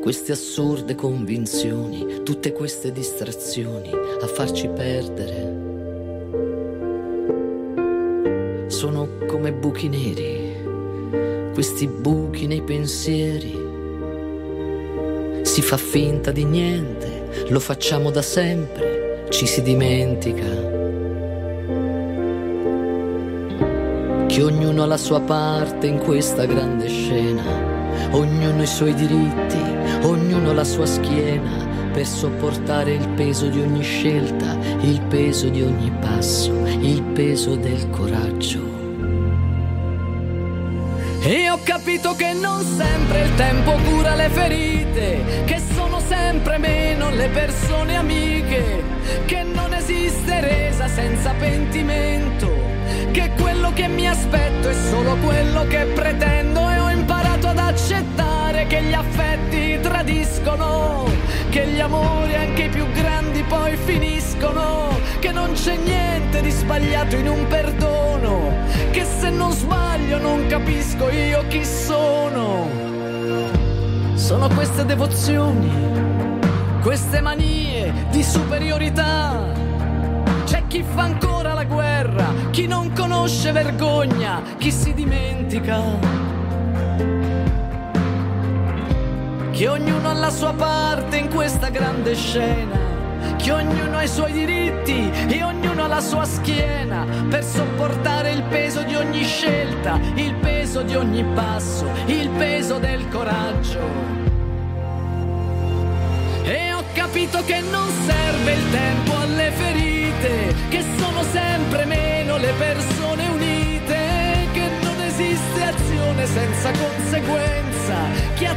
queste 0.00 0.30
assurde 0.30 0.94
convinzioni, 0.94 2.22
tutte 2.22 2.52
queste 2.52 2.92
distrazioni 2.92 3.90
a 3.90 4.26
farci 4.28 4.68
perdere. 4.68 5.58
Sono 8.68 9.08
come 9.26 9.52
buchi 9.52 9.88
neri, 9.88 11.50
questi 11.54 11.88
buchi 11.88 12.46
nei 12.46 12.62
pensieri. 12.62 13.50
Si 15.42 15.60
fa 15.60 15.76
finta 15.76 16.30
di 16.30 16.44
niente 16.44 17.19
lo 17.48 17.60
facciamo 17.60 18.10
da 18.10 18.22
sempre, 18.22 19.26
ci 19.30 19.46
si 19.46 19.62
dimentica. 19.62 20.78
Che 24.26 24.42
ognuno 24.42 24.82
ha 24.82 24.86
la 24.86 24.96
sua 24.96 25.20
parte 25.20 25.86
in 25.86 25.98
questa 25.98 26.44
grande 26.44 26.88
scena, 26.88 27.42
ognuno 28.12 28.62
i 28.62 28.66
suoi 28.66 28.94
diritti, 28.94 29.60
ognuno 30.02 30.52
la 30.52 30.64
sua 30.64 30.86
schiena 30.86 31.68
per 31.92 32.06
sopportare 32.06 32.92
il 32.92 33.08
peso 33.10 33.48
di 33.48 33.60
ogni 33.60 33.82
scelta, 33.82 34.56
il 34.80 35.00
peso 35.08 35.48
di 35.48 35.62
ogni 35.62 35.90
passo, 36.00 36.52
il 36.80 37.02
peso 37.02 37.56
del 37.56 37.90
coraggio. 37.90 38.78
E 41.22 41.50
ho 41.50 41.58
capito 41.62 42.14
che 42.14 42.32
non 42.32 42.64
sempre 42.64 43.24
il 43.24 43.34
tempo 43.34 43.72
cura 43.90 44.14
le 44.14 44.28
ferite, 44.30 45.44
che 45.44 45.58
sono 45.58 45.79
sempre 46.10 46.58
meno 46.58 47.08
le 47.10 47.28
persone 47.28 47.94
amiche, 47.94 48.82
che 49.26 49.44
non 49.44 49.72
esiste 49.72 50.40
resa 50.40 50.88
senza 50.88 51.32
pentimento, 51.38 52.52
che 53.12 53.30
quello 53.40 53.72
che 53.72 53.86
mi 53.86 54.08
aspetto 54.08 54.70
è 54.70 54.74
solo 54.90 55.14
quello 55.24 55.64
che 55.68 55.84
pretendo 55.94 56.68
e 56.68 56.78
ho 56.80 56.90
imparato 56.90 57.46
ad 57.46 57.58
accettare 57.58 58.66
che 58.66 58.82
gli 58.82 58.92
affetti 58.92 59.78
tradiscono, 59.80 61.04
che 61.50 61.68
gli 61.68 61.78
amori 61.78 62.34
anche 62.34 62.64
i 62.64 62.68
più 62.70 62.90
grandi 62.90 63.44
poi 63.44 63.76
finiscono, 63.76 64.98
che 65.20 65.30
non 65.30 65.52
c'è 65.52 65.76
niente 65.76 66.42
di 66.42 66.50
sbagliato 66.50 67.14
in 67.14 67.28
un 67.28 67.46
perdono, 67.46 68.52
che 68.90 69.04
se 69.04 69.30
non 69.30 69.52
sbaglio 69.52 70.18
non 70.18 70.44
capisco 70.48 71.08
io 71.08 71.44
chi 71.46 71.64
sono. 71.64 72.80
Sono 74.30 74.46
queste 74.46 74.84
devozioni, 74.84 75.68
queste 76.82 77.20
manie 77.20 77.92
di 78.12 78.22
superiorità. 78.22 79.52
C'è 80.44 80.68
chi 80.68 80.84
fa 80.84 81.02
ancora 81.02 81.52
la 81.52 81.64
guerra, 81.64 82.32
chi 82.50 82.68
non 82.68 82.92
conosce 82.92 83.50
vergogna, 83.50 84.40
chi 84.56 84.70
si 84.70 84.94
dimentica. 84.94 85.82
Che 89.50 89.68
ognuno 89.68 90.08
ha 90.08 90.14
la 90.14 90.30
sua 90.30 90.52
parte 90.52 91.16
in 91.16 91.28
questa 91.28 91.68
grande 91.68 92.14
scena 92.14 92.89
che 93.40 93.52
ognuno 93.52 93.96
ha 93.96 94.02
i 94.02 94.08
suoi 94.08 94.32
diritti 94.32 95.10
e 95.28 95.42
ognuno 95.42 95.84
ha 95.84 95.86
la 95.86 96.00
sua 96.00 96.24
schiena 96.24 97.06
per 97.28 97.42
sopportare 97.42 98.32
il 98.32 98.42
peso 98.44 98.82
di 98.82 98.94
ogni 98.94 99.24
scelta, 99.24 99.98
il 100.14 100.34
peso 100.34 100.82
di 100.82 100.94
ogni 100.94 101.24
passo, 101.34 101.86
il 102.06 102.28
peso 102.30 102.78
del 102.78 103.08
coraggio. 103.08 103.78
E 106.44 106.72
ho 106.72 106.84
capito 106.92 107.42
che 107.44 107.60
non 107.60 107.88
serve 108.06 108.52
il 108.52 108.70
tempo 108.70 109.16
alle 109.16 109.50
ferite, 109.52 110.54
che 110.68 110.84
sono 110.98 111.22
sempre 111.32 111.84
meno 111.86 112.36
le 112.36 112.52
persone 112.58 113.28
unite, 113.28 114.48
che 114.52 114.70
non 114.82 115.00
esiste 115.00 115.62
azione 115.62 116.26
senza 116.26 116.70
conseguenza, 116.72 117.94
chi 118.34 118.44
ha 118.44 118.54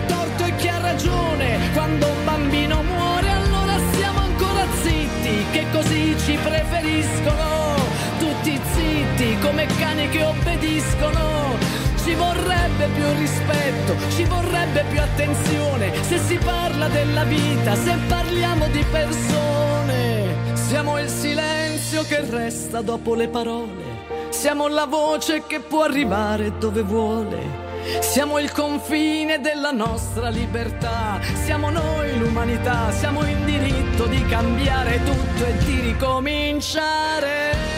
così 5.74 6.16
ci 6.20 6.38
preferiscono, 6.38 7.76
tutti 8.20 8.60
zitti 8.72 9.38
come 9.42 9.66
cani 9.66 10.08
che 10.10 10.24
obbediscono. 10.24 11.58
Ci 12.04 12.14
vorrebbe 12.14 12.88
più 12.94 13.06
rispetto, 13.18 13.96
ci 14.10 14.24
vorrebbe 14.26 14.86
più 14.90 15.02
attenzione 15.02 15.92
se 16.04 16.20
si 16.20 16.38
parla 16.38 16.88
della 16.88 17.24
vita, 17.24 17.76
se 17.76 17.98
parliamo 18.08 18.68
di 18.68 18.86
persone. 18.92 20.36
Siamo 20.54 21.00
il 21.00 21.10
silenzio 21.10 22.04
che 22.04 22.22
resta 22.30 22.82
dopo 22.82 23.16
le 23.16 23.28
parole, 23.28 23.84
siamo 24.30 24.68
la 24.68 24.86
voce 24.86 25.44
che 25.48 25.60
può 25.60 25.84
arrivare 25.84 26.58
dove 26.58 26.82
vuole. 26.82 27.72
Siamo 28.00 28.40
il 28.40 28.52
confine 28.52 29.40
della 29.40 29.72
nostra 29.72 30.30
libertà, 30.30 31.20
siamo 31.44 31.70
noi 31.70 32.18
l'umanità, 32.18 32.92
siamo 32.92 33.26
in 33.26 33.46
diritto 33.46 34.06
di 34.06 34.24
cambiare 34.26 35.02
tutto 35.04 35.46
e 35.46 35.58
di 35.66 35.80
ricominciare. 35.82 37.73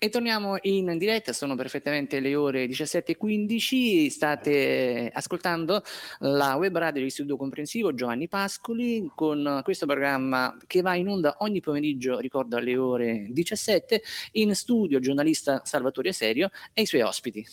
E 0.00 0.10
torniamo 0.10 0.58
in 0.62 0.96
diretta, 0.96 1.32
sono 1.32 1.56
perfettamente 1.56 2.20
le 2.20 2.36
ore 2.36 2.66
17.15, 2.66 4.06
state 4.06 5.10
ascoltando 5.12 5.82
la 6.20 6.54
web 6.54 6.78
radio 6.78 7.00
dell'Istituto 7.00 7.36
Comprensivo 7.36 7.92
Giovanni 7.92 8.28
Pascoli 8.28 9.10
con 9.12 9.60
questo 9.64 9.86
programma 9.86 10.56
che 10.68 10.82
va 10.82 10.94
in 10.94 11.08
onda 11.08 11.38
ogni 11.40 11.58
pomeriggio, 11.58 12.20
ricordo 12.20 12.56
alle 12.56 12.76
ore 12.76 13.26
17, 13.30 14.00
in 14.34 14.54
studio 14.54 15.00
giornalista 15.00 15.62
Salvatore 15.64 16.12
Serio 16.12 16.50
e 16.72 16.82
i 16.82 16.86
suoi 16.86 17.00
ospiti. 17.00 17.44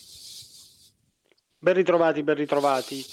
Ben 1.58 1.74
ritrovati, 1.74 2.22
ben 2.22 2.36
ritrovati. 2.36 3.04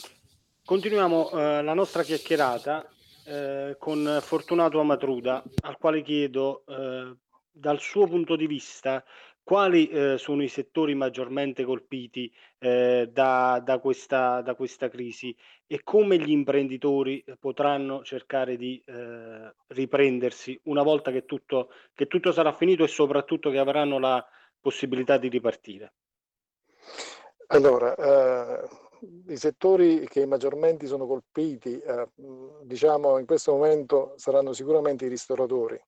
Continuiamo 0.63 1.31
eh, 1.31 1.63
la 1.63 1.73
nostra 1.73 2.03
chiacchierata 2.03 2.87
eh, 3.25 3.77
con 3.79 4.19
Fortunato 4.21 4.79
Amatruda, 4.79 5.43
al 5.63 5.77
quale 5.79 6.03
chiedo 6.03 6.63
eh, 6.67 7.15
dal 7.53 7.79
suo 7.79 8.07
punto 8.07 8.35
di 8.35 8.47
vista 8.47 9.03
quali 9.43 9.89
eh, 9.89 10.17
sono 10.17 10.41
i 10.41 10.47
settori 10.47 10.95
maggiormente 10.95 11.65
colpiti 11.65 12.33
eh, 12.59 13.09
da, 13.11 13.61
da, 13.63 13.79
questa, 13.79 14.41
da, 14.41 14.55
questa, 14.55 14.89
crisi 14.89 15.35
e 15.67 15.83
come 15.83 16.17
gli 16.17 16.31
imprenditori 16.31 17.23
potranno 17.39 18.03
cercare 18.03 18.55
di 18.55 18.81
eh, 18.85 19.53
riprendersi 19.67 20.57
una 20.63 20.81
volta 20.81 21.11
che 21.11 21.25
tutto, 21.25 21.69
che 21.93 22.07
tutto 22.07 22.31
sarà 22.31 22.53
finito 22.53 22.83
e 22.83 22.87
soprattutto 22.87 23.49
che 23.49 23.59
avranno 23.59 23.99
la 23.99 24.25
possibilità 24.61 25.17
di 25.17 25.27
ripartire. 25.27 25.93
Allora, 27.47 27.93
eh, 27.95 28.69
i 29.27 29.35
settori 29.35 30.07
che 30.07 30.25
maggiormente 30.25 30.87
sono 30.87 31.05
colpiti, 31.05 31.77
eh, 31.79 32.07
diciamo 32.61 33.17
in 33.17 33.25
questo 33.25 33.51
momento 33.51 34.13
saranno 34.15 34.53
sicuramente 34.53 35.05
i 35.05 35.09
ristoratori 35.09 35.79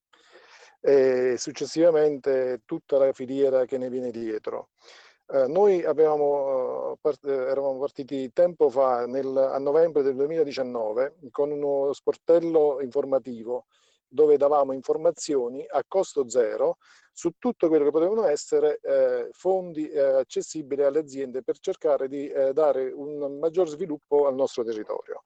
e 0.82 1.36
successivamente 1.38 2.62
tutta 2.66 2.98
la 2.98 3.12
filiera 3.14 3.66
che 3.66 3.78
ne 3.78 3.90
viene 3.90 4.12
dietro. 4.12 4.70
Eh, 5.28 5.48
noi 5.48 5.84
avevamo, 5.84 6.98
part- 7.02 7.26
eravamo 7.26 7.80
partiti 7.80 8.32
tempo 8.32 8.70
fa, 8.70 9.06
nel, 9.08 9.36
a 9.36 9.58
novembre 9.58 10.04
del 10.04 10.16
2019, 10.16 11.18
con 11.32 11.52
uno 11.52 11.94
sportello 11.94 12.80
informativo 12.82 13.66
dove 14.08 14.38
davamo 14.38 14.72
informazioni 14.72 15.66
a 15.68 15.84
costo 15.88 16.30
zero 16.30 16.78
su 17.12 17.32
tutto 17.38 17.68
quello 17.68 17.86
che 17.86 17.92
potevano 17.92 18.26
essere 18.26 18.80
eh, 18.82 19.30
fondi 19.32 19.90
eh, 19.90 20.00
accessibili 20.00 20.84
alle 20.84 21.00
aziende 21.00 21.44
per 21.44 21.60
cercare 21.60 22.08
di 22.08 22.28
eh, 22.30 22.54
dare 22.54 22.92
un 22.92 23.40
maggior 23.40 23.68
sviluppo 23.68 24.28
al 24.28 24.36
nostro 24.36 24.64
territorio. 24.64 25.24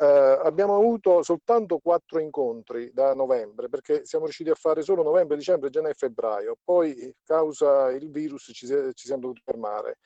Eh, 0.00 0.40
abbiamo 0.44 0.76
avuto 0.76 1.24
soltanto 1.24 1.78
quattro 1.78 2.20
incontri 2.20 2.92
da 2.92 3.14
novembre 3.14 3.68
perché 3.68 4.04
siamo 4.04 4.26
riusciti 4.26 4.48
a 4.48 4.54
fare 4.54 4.82
solo 4.82 5.02
novembre, 5.02 5.36
dicembre, 5.36 5.70
gennaio 5.70 5.92
e 5.92 5.96
febbraio. 5.96 6.56
Poi, 6.62 7.12
causa 7.24 7.90
il 7.90 8.08
virus, 8.08 8.50
ci, 8.54 8.66
ci 8.66 9.06
siamo 9.06 9.22
dovuti 9.22 9.42
fermare. 9.44 9.98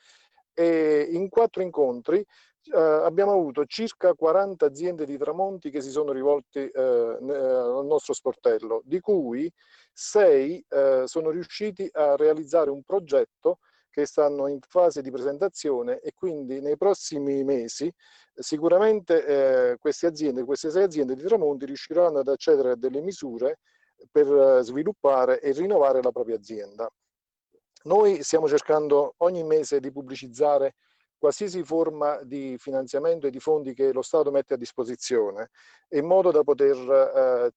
E 0.53 1.07
in 1.11 1.29
quattro 1.29 1.61
incontri 1.61 2.25
Uh, 2.65 3.03
abbiamo 3.03 3.33
avuto 3.33 3.65
circa 3.65 4.13
40 4.13 4.65
aziende 4.65 5.05
di 5.05 5.17
tramonti 5.17 5.69
che 5.69 5.81
si 5.81 5.89
sono 5.89 6.13
rivolte 6.13 6.71
uh, 6.73 6.79
al 6.79 7.85
nostro 7.85 8.13
sportello, 8.13 8.81
di 8.85 9.01
cui 9.01 9.51
6 9.91 10.65
uh, 10.69 11.05
sono 11.05 11.29
riusciti 11.29 11.89
a 11.91 12.15
realizzare 12.15 12.69
un 12.69 12.81
progetto 12.83 13.59
che 13.93 14.07
stanno 14.07 14.47
in 14.47 14.57
fase 14.59 15.03
di 15.03 15.11
presentazione 15.11 15.99
e 15.99 16.13
quindi 16.15 16.59
nei 16.61 16.77
prossimi 16.77 17.43
mesi 17.43 17.93
sicuramente 18.33 19.23
eh, 19.71 19.77
queste 19.77 20.07
aziende, 20.07 20.43
queste 20.43 20.71
sei 20.71 20.83
aziende 20.83 21.13
di 21.15 21.21
tramonti 21.21 21.65
riusciranno 21.65 22.17
ad 22.17 22.27
accedere 22.27 22.71
a 22.71 22.75
delle 22.75 23.01
misure 23.01 23.59
per 24.11 24.63
sviluppare 24.63 25.39
e 25.39 25.51
rinnovare 25.51 26.01
la 26.01 26.11
propria 26.11 26.35
azienda. 26.35 26.91
Noi 27.83 28.23
stiamo 28.23 28.47
cercando 28.47 29.13
ogni 29.17 29.43
mese 29.43 29.79
di 29.79 29.91
pubblicizzare 29.91 30.73
qualsiasi 31.15 31.63
forma 31.63 32.19
di 32.23 32.57
finanziamento 32.57 33.27
e 33.27 33.29
di 33.29 33.39
fondi 33.39 33.75
che 33.75 33.93
lo 33.93 34.01
Stato 34.01 34.31
mette 34.31 34.55
a 34.55 34.57
disposizione, 34.57 35.51
in 35.89 36.05
modo 36.05 36.31
da 36.31 36.41
poter 36.41 36.75
eh, 36.75 37.53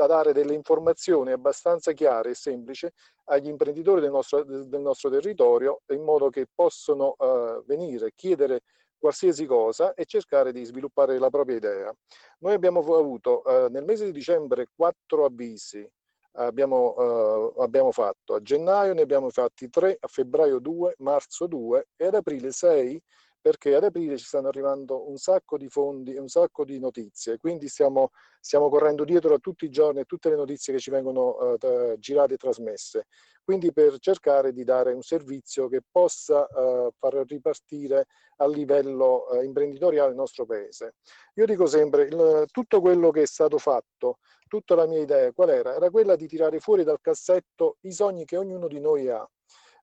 da 0.00 0.06
dare 0.06 0.32
delle 0.32 0.54
informazioni 0.54 1.30
abbastanza 1.30 1.92
chiare 1.92 2.30
e 2.30 2.34
semplici 2.34 2.88
agli 3.24 3.48
imprenditori 3.48 4.00
del 4.00 4.10
nostro, 4.10 4.44
del 4.44 4.80
nostro 4.80 5.10
territorio, 5.10 5.82
in 5.88 6.02
modo 6.02 6.30
che 6.30 6.46
possono 6.54 7.16
eh, 7.18 7.62
venire, 7.66 8.12
chiedere 8.14 8.62
qualsiasi 8.98 9.44
cosa 9.44 9.92
e 9.92 10.06
cercare 10.06 10.52
di 10.52 10.64
sviluppare 10.64 11.18
la 11.18 11.28
propria 11.28 11.56
idea. 11.56 11.94
Noi 12.38 12.54
abbiamo 12.54 12.80
avuto 12.80 13.44
eh, 13.44 13.68
nel 13.68 13.84
mese 13.84 14.06
di 14.06 14.12
dicembre 14.12 14.68
quattro 14.74 15.26
avvisi 15.26 15.86
abbiamo, 16.34 16.94
uh, 16.96 17.60
abbiamo 17.60 17.90
fatto. 17.90 18.34
A 18.34 18.40
gennaio 18.40 18.94
ne 18.94 19.02
abbiamo 19.02 19.30
fatti 19.30 19.68
3, 19.68 19.96
a 19.98 20.06
febbraio 20.06 20.60
2, 20.60 20.94
marzo 20.98 21.46
2 21.46 21.88
e 21.96 22.06
ad 22.06 22.14
aprile 22.14 22.52
6 22.52 23.02
perché 23.40 23.74
ad 23.74 23.84
aprile 23.84 24.16
ci 24.18 24.24
stanno 24.24 24.48
arrivando 24.48 25.08
un 25.08 25.16
sacco 25.16 25.56
di 25.56 25.68
fondi 25.68 26.14
e 26.14 26.20
un 26.20 26.28
sacco 26.28 26.64
di 26.64 26.78
notizie, 26.78 27.38
quindi 27.38 27.68
stiamo, 27.68 28.10
stiamo 28.38 28.68
correndo 28.68 29.04
dietro 29.04 29.34
a 29.34 29.38
tutti 29.38 29.64
i 29.64 29.70
giorni 29.70 30.00
a 30.00 30.04
tutte 30.04 30.28
le 30.28 30.36
notizie 30.36 30.74
che 30.74 30.78
ci 30.78 30.90
vengono 30.90 31.56
uh, 31.58 31.98
girate 31.98 32.34
e 32.34 32.36
trasmesse, 32.36 33.06
quindi 33.42 33.72
per 33.72 33.98
cercare 33.98 34.52
di 34.52 34.64
dare 34.64 34.92
un 34.92 35.02
servizio 35.02 35.68
che 35.68 35.80
possa 35.90 36.46
uh, 36.50 36.90
far 36.98 37.14
ripartire 37.26 38.06
a 38.36 38.46
livello 38.46 39.26
uh, 39.30 39.42
imprenditoriale 39.42 40.10
il 40.10 40.16
nostro 40.16 40.44
paese. 40.44 40.94
Io 41.34 41.46
dico 41.46 41.66
sempre, 41.66 42.02
il, 42.04 42.44
tutto 42.50 42.80
quello 42.80 43.10
che 43.10 43.22
è 43.22 43.26
stato 43.26 43.58
fatto 43.58 44.18
tutta 44.50 44.74
la 44.74 44.86
mia 44.86 45.00
idea 45.00 45.32
qual 45.32 45.50
era? 45.50 45.74
Era 45.76 45.90
quella 45.90 46.16
di 46.16 46.26
tirare 46.26 46.58
fuori 46.58 46.82
dal 46.82 47.00
cassetto 47.00 47.76
i 47.82 47.92
sogni 47.92 48.24
che 48.24 48.36
ognuno 48.36 48.66
di 48.66 48.80
noi 48.80 49.08
ha. 49.08 49.26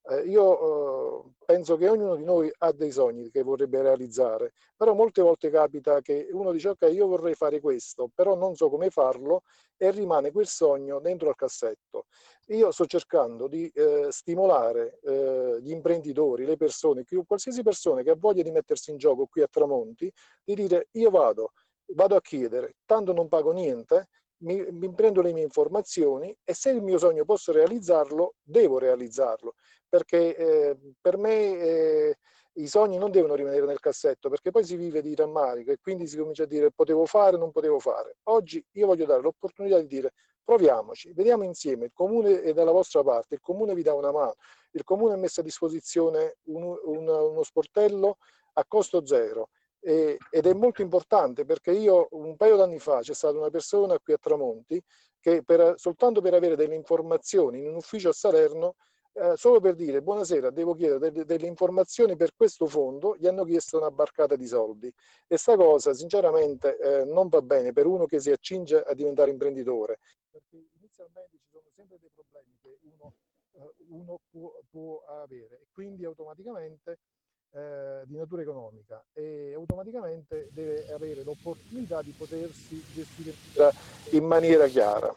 Eh, 0.09 0.21
io 0.21 1.25
eh, 1.25 1.31
penso 1.45 1.75
che 1.75 1.89
ognuno 1.89 2.15
di 2.15 2.23
noi 2.23 2.49
ha 2.59 2.71
dei 2.71 2.91
sogni 2.91 3.29
che 3.29 3.43
vorrebbe 3.43 3.81
realizzare, 3.81 4.53
però 4.75 4.93
molte 4.93 5.21
volte 5.21 5.49
capita 5.49 5.99
che 5.99 6.29
uno 6.31 6.53
dice 6.53 6.69
ok, 6.69 6.89
io 6.93 7.07
vorrei 7.07 7.33
fare 7.33 7.59
questo, 7.59 8.09
però 8.13 8.33
non 8.35 8.55
so 8.55 8.69
come 8.69 8.89
farlo 8.89 9.43
e 9.75 9.91
rimane 9.91 10.31
quel 10.31 10.47
sogno 10.47 10.99
dentro 10.99 11.27
al 11.27 11.35
cassetto. 11.35 12.05
Io 12.47 12.71
sto 12.71 12.85
cercando 12.85 13.47
di 13.47 13.69
eh, 13.73 14.07
stimolare 14.09 14.99
eh, 15.03 15.57
gli 15.61 15.71
imprenditori, 15.71 16.45
le 16.45 16.55
persone, 16.55 17.03
qualsiasi 17.25 17.61
persona 17.61 18.01
che 18.01 18.11
ha 18.11 18.15
voglia 18.17 18.43
di 18.43 18.51
mettersi 18.51 18.91
in 18.91 18.97
gioco 18.97 19.25
qui 19.25 19.41
a 19.41 19.47
Tramonti, 19.47 20.09
di 20.41 20.55
dire 20.55 20.87
io 20.91 21.09
vado, 21.09 21.51
vado 21.93 22.15
a 22.15 22.21
chiedere, 22.21 22.75
tanto 22.85 23.11
non 23.11 23.27
pago 23.27 23.51
niente, 23.51 24.07
mi, 24.39 24.65
mi, 24.71 24.93
prendo 24.93 25.21
le 25.21 25.33
mie 25.33 25.43
informazioni 25.43 26.35
e 26.43 26.53
se 26.53 26.69
il 26.69 26.81
mio 26.81 26.97
sogno 26.97 27.25
posso 27.25 27.51
realizzarlo, 27.51 28.35
devo 28.43 28.77
realizzarlo, 28.77 29.55
perché 29.87 30.35
eh, 30.35 30.77
per 30.99 31.17
me 31.17 31.59
eh, 31.59 32.17
i 32.53 32.67
sogni 32.67 32.97
non 32.97 33.11
devono 33.11 33.35
rimanere 33.35 33.65
nel 33.65 33.79
cassetto, 33.79 34.29
perché 34.29 34.51
poi 34.51 34.63
si 34.63 34.75
vive 34.75 35.01
di 35.01 35.15
rammarico 35.15 35.71
e 35.71 35.77
quindi 35.79 36.07
si 36.07 36.17
comincia 36.17 36.43
a 36.43 36.47
dire 36.47 36.71
potevo 36.71 37.05
fare, 37.05 37.37
non 37.37 37.51
potevo 37.51 37.79
fare. 37.79 38.17
Oggi 38.23 38.63
io 38.73 38.87
voglio 38.87 39.05
dare 39.05 39.21
l'opportunità 39.21 39.79
di 39.79 39.87
dire 39.87 40.13
proviamoci, 40.43 41.11
vediamo 41.13 41.43
insieme, 41.43 41.85
il 41.85 41.91
comune 41.93 42.41
è 42.41 42.53
dalla 42.53 42.71
vostra 42.71 43.03
parte, 43.03 43.35
il 43.35 43.41
comune 43.41 43.73
vi 43.73 43.83
dà 43.83 43.93
una 43.93 44.11
mano, 44.11 44.35
il 44.71 44.83
comune 44.83 45.13
ha 45.13 45.17
messo 45.17 45.41
a 45.41 45.43
disposizione 45.43 46.37
un, 46.43 46.63
un, 46.63 47.07
uno 47.07 47.43
sportello 47.43 48.17
a 48.53 48.65
costo 48.65 49.05
zero 49.05 49.49
ed 49.79 50.45
è 50.45 50.53
molto 50.53 50.81
importante 50.81 51.45
perché 51.45 51.71
io 51.71 52.07
un 52.11 52.35
paio 52.35 52.57
d'anni 52.57 52.79
fa 52.79 52.99
c'è 52.99 53.13
stata 53.13 53.37
una 53.37 53.49
persona 53.49 53.97
qui 53.99 54.13
a 54.13 54.17
Tramonti 54.17 54.83
che 55.19 55.43
per, 55.43 55.75
soltanto 55.77 56.19
per 56.19 56.33
avere 56.33 56.55
delle 56.55 56.75
informazioni 56.75 57.59
in 57.59 57.67
un 57.67 57.75
ufficio 57.75 58.09
a 58.09 58.13
Salerno, 58.13 58.75
eh, 59.17 59.35
solo 59.35 59.59
per 59.59 59.73
dire 59.73 60.01
buonasera, 60.01 60.51
devo 60.51 60.75
chiedere 60.75 60.99
delle, 60.99 61.25
delle, 61.25 61.47
informazioni 61.47 62.15
per 62.15 62.35
questo 62.35 62.67
fondo, 62.67 63.15
gli 63.17 63.25
hanno 63.25 63.43
chiesto 63.45 63.77
una 63.77 63.89
barcata 63.89 64.35
di 64.35 64.45
soldi. 64.45 64.93
E 65.27 65.37
sta 65.37 65.55
cosa 65.55 65.93
sinceramente 65.93 66.77
eh, 66.77 67.05
non 67.05 67.27
va 67.27 67.41
bene 67.41 67.73
per 67.73 67.87
uno 67.87 68.05
che 68.05 68.19
si 68.19 68.29
accinge 68.29 68.81
a 68.81 68.93
diventare 68.93 69.31
imprenditore, 69.31 69.99
perché 70.29 70.67
inizialmente 70.79 71.37
ci 71.37 71.47
sono 71.49 71.63
sempre 71.75 71.97
dei 71.99 72.11
problemi 72.13 72.55
che 72.61 72.77
uno, 72.83 73.13
eh, 73.53 73.73
uno 73.89 74.19
può, 74.29 74.53
può 74.69 75.03
avere 75.07 75.61
e 75.61 75.67
quindi 75.71 76.05
automaticamente 76.05 76.99
eh, 77.53 78.03
di 78.05 78.17
natura 78.17 78.43
economica 78.43 79.03
e 79.13 79.53
automaticamente 79.55 80.49
deve 80.51 80.91
avere 80.91 81.23
l'opportunità 81.23 82.03
di 82.03 82.11
potersi 82.11 82.83
gestire 82.93 83.33
in 84.11 84.25
maniera 84.25 84.67
chiara. 84.67 85.11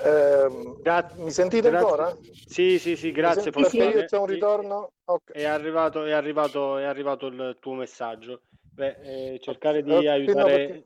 Eh, 0.00 1.14
mi 1.16 1.30
sentite 1.30 1.68
grazie. 1.68 1.86
ancora? 1.86 2.16
Sì, 2.46 2.78
sì, 2.78 2.96
sì, 2.96 3.12
grazie. 3.12 3.50
Perché 3.50 3.76
io 3.76 4.04
c'è 4.04 4.18
un 4.18 4.26
ritorno. 4.26 4.92
Okay. 5.04 5.42
È, 5.42 5.44
arrivato, 5.44 6.04
è, 6.04 6.12
arrivato, 6.12 6.78
è 6.78 6.84
arrivato 6.84 7.26
il 7.26 7.56
tuo 7.60 7.74
messaggio. 7.74 8.42
Beh, 8.74 8.96
eh, 9.02 9.38
cercare 9.40 9.82
di 9.82 10.08
aiutare, 10.08 10.66
perché... 10.66 10.84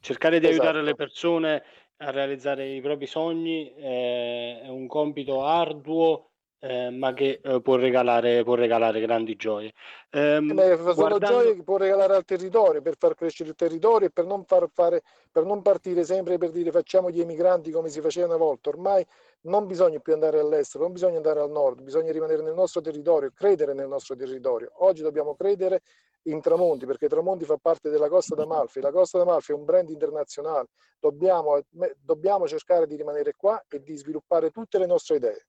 cercare 0.00 0.40
di 0.40 0.46
esatto. 0.46 0.62
aiutare 0.62 0.84
le 0.84 0.94
persone 0.94 1.62
a 1.98 2.10
realizzare 2.10 2.68
i 2.68 2.80
propri 2.80 3.06
sogni 3.06 3.72
eh, 3.74 4.60
è 4.62 4.68
un 4.68 4.86
compito 4.86 5.44
arduo 5.44 6.30
eh, 6.66 6.90
ma 6.90 7.12
che 7.12 7.40
eh, 7.42 7.60
può, 7.60 7.76
regalare, 7.76 8.42
può 8.42 8.54
regalare 8.54 9.00
grandi 9.00 9.36
gioie. 9.36 9.72
Ehm, 10.10 10.54
Beh, 10.54 10.76
sono 10.76 10.94
guardando... 10.94 11.26
gioie 11.26 11.54
che 11.54 11.62
può 11.62 11.76
regalare 11.76 12.16
al 12.16 12.24
territorio 12.24 12.82
per 12.82 12.96
far 12.98 13.14
crescere 13.14 13.50
il 13.50 13.54
territorio 13.54 14.08
e 14.08 14.10
per 14.10 14.24
non, 14.24 14.44
far 14.44 14.68
fare, 14.72 15.02
per 15.30 15.44
non 15.44 15.62
partire 15.62 16.04
sempre 16.04 16.38
per 16.38 16.50
dire 16.50 16.70
facciamo 16.72 17.10
gli 17.10 17.20
emigranti 17.20 17.70
come 17.70 17.88
si 17.88 18.00
faceva 18.00 18.26
una 18.26 18.36
volta. 18.36 18.70
Ormai 18.70 19.06
non 19.42 19.66
bisogna 19.66 20.00
più 20.00 20.12
andare 20.12 20.40
all'estero, 20.40 20.84
non 20.84 20.92
bisogna 20.92 21.16
andare 21.16 21.40
al 21.40 21.50
nord, 21.50 21.82
bisogna 21.82 22.10
rimanere 22.10 22.42
nel 22.42 22.54
nostro 22.54 22.80
territorio, 22.80 23.30
credere 23.32 23.72
nel 23.72 23.88
nostro 23.88 24.16
territorio. 24.16 24.72
Oggi 24.78 25.02
dobbiamo 25.02 25.36
credere 25.36 25.82
in 26.26 26.40
Tramonti 26.40 26.86
perché 26.86 27.06
Tramonti 27.08 27.44
fa 27.44 27.56
parte 27.56 27.90
della 27.90 28.08
Costa 28.08 28.34
d'Amalfi. 28.34 28.80
La 28.80 28.90
Costa 28.90 29.18
d'Amalfi 29.18 29.52
è 29.52 29.54
un 29.54 29.64
brand 29.64 29.88
internazionale. 29.88 30.66
Dobbiamo, 30.98 31.60
dobbiamo 32.00 32.48
cercare 32.48 32.86
di 32.88 32.96
rimanere 32.96 33.34
qua 33.36 33.62
e 33.68 33.80
di 33.80 33.96
sviluppare 33.96 34.50
tutte 34.50 34.78
le 34.78 34.86
nostre 34.86 35.16
idee. 35.16 35.46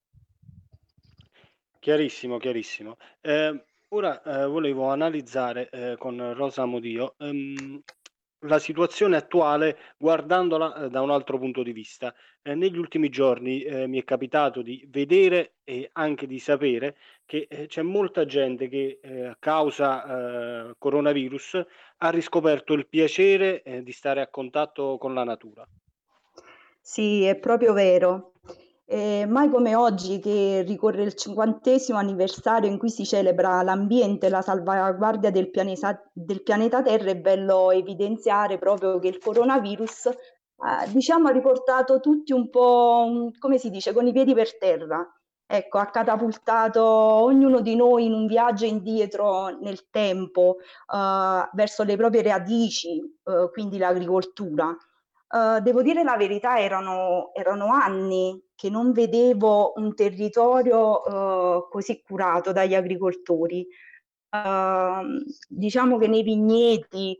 Chiarissimo, 1.79 2.37
chiarissimo. 2.37 2.97
Eh, 3.21 3.63
ora 3.89 4.21
eh, 4.21 4.45
volevo 4.47 4.89
analizzare 4.89 5.69
eh, 5.69 5.95
con 5.97 6.33
Rosa 6.33 6.65
Modio 6.65 7.15
ehm, 7.17 7.81
la 8.41 8.59
situazione 8.59 9.15
attuale 9.15 9.77
guardandola 9.97 10.75
eh, 10.75 10.89
da 10.89 11.01
un 11.01 11.11
altro 11.11 11.37
punto 11.37 11.63
di 11.63 11.71
vista. 11.71 12.13
Eh, 12.41 12.55
negli 12.55 12.77
ultimi 12.77 13.09
giorni 13.09 13.61
eh, 13.61 13.87
mi 13.87 13.99
è 13.99 14.03
capitato 14.03 14.61
di 14.61 14.85
vedere 14.89 15.53
e 15.63 15.89
anche 15.93 16.27
di 16.27 16.39
sapere 16.39 16.97
che 17.25 17.47
c'è 17.67 17.81
molta 17.81 18.25
gente 18.25 18.69
che 18.69 18.99
a 19.29 19.35
causa 19.37 20.73
coronavirus 20.77 21.65
ha 21.97 22.09
riscoperto 22.09 22.71
il 22.71 22.87
piacere 22.87 23.61
di 23.83 23.91
stare 23.91 24.21
a 24.21 24.29
contatto 24.29 24.97
con 24.97 25.13
la 25.13 25.25
natura. 25.25 25.67
Sì, 26.79 27.25
è 27.25 27.35
proprio 27.35 27.73
vero. 27.73 28.31
Eh, 28.89 29.25
mai 29.27 29.49
come 29.49 29.75
oggi, 29.75 30.19
che 30.19 30.63
ricorre 30.65 31.03
il 31.03 31.13
cinquantesimo 31.13 31.97
anniversario 31.97 32.69
in 32.69 32.77
cui 32.77 32.89
si 32.89 33.05
celebra 33.05 33.61
l'ambiente 33.61 34.27
e 34.27 34.29
la 34.29 34.41
salvaguardia 34.41 35.29
del 35.29 35.49
pianeta, 35.49 36.01
del 36.13 36.41
pianeta 36.41 36.81
Terra, 36.81 37.09
è 37.09 37.17
bello 37.17 37.71
evidenziare 37.71 38.57
proprio 38.57 38.97
che 38.99 39.09
il 39.09 39.17
coronavirus 39.17 40.05
eh, 40.05 40.89
diciamo, 40.91 41.27
ha 41.27 41.31
riportato 41.31 41.99
tutti 41.99 42.31
un 42.31 42.49
po', 42.49 43.31
come 43.39 43.57
si 43.57 43.69
dice, 43.69 43.91
con 43.93 44.07
i 44.07 44.13
piedi 44.13 44.33
per 44.33 44.57
terra. 44.57 45.05
ecco, 45.49 45.77
ha 45.79 45.85
catapultato 45.89 46.83
ognuno 46.83 47.61
di 47.61 47.75
noi 47.75 48.05
in 48.05 48.13
un 48.13 48.27
viaggio 48.27 48.65
indietro 48.65 49.47
nel 49.59 49.89
tempo 49.89 50.57
uh, 50.93 51.49
verso 51.53 51.83
le 51.83 51.95
proprie 51.95 52.21
radici, 52.21 53.01
uh, 53.23 53.49
quindi 53.51 53.77
l'agricoltura. 53.77 54.75
Uh, 55.29 55.59
devo 55.59 55.81
dire 55.81 56.03
la 56.03 56.15
verità, 56.15 56.59
erano, 56.59 57.31
erano, 57.33 57.67
anni 57.67 58.41
che 58.55 58.69
non 58.69 58.91
vedevo 58.93 59.73
un 59.75 59.93
territorio 59.93 61.67
così 61.69 62.01
curato 62.01 62.51
dagli 62.51 62.73
agricoltori. 62.73 63.67
diciamo 65.47 65.97
che 65.97 66.07
nei 66.07 66.23
vigneti, 66.23 67.17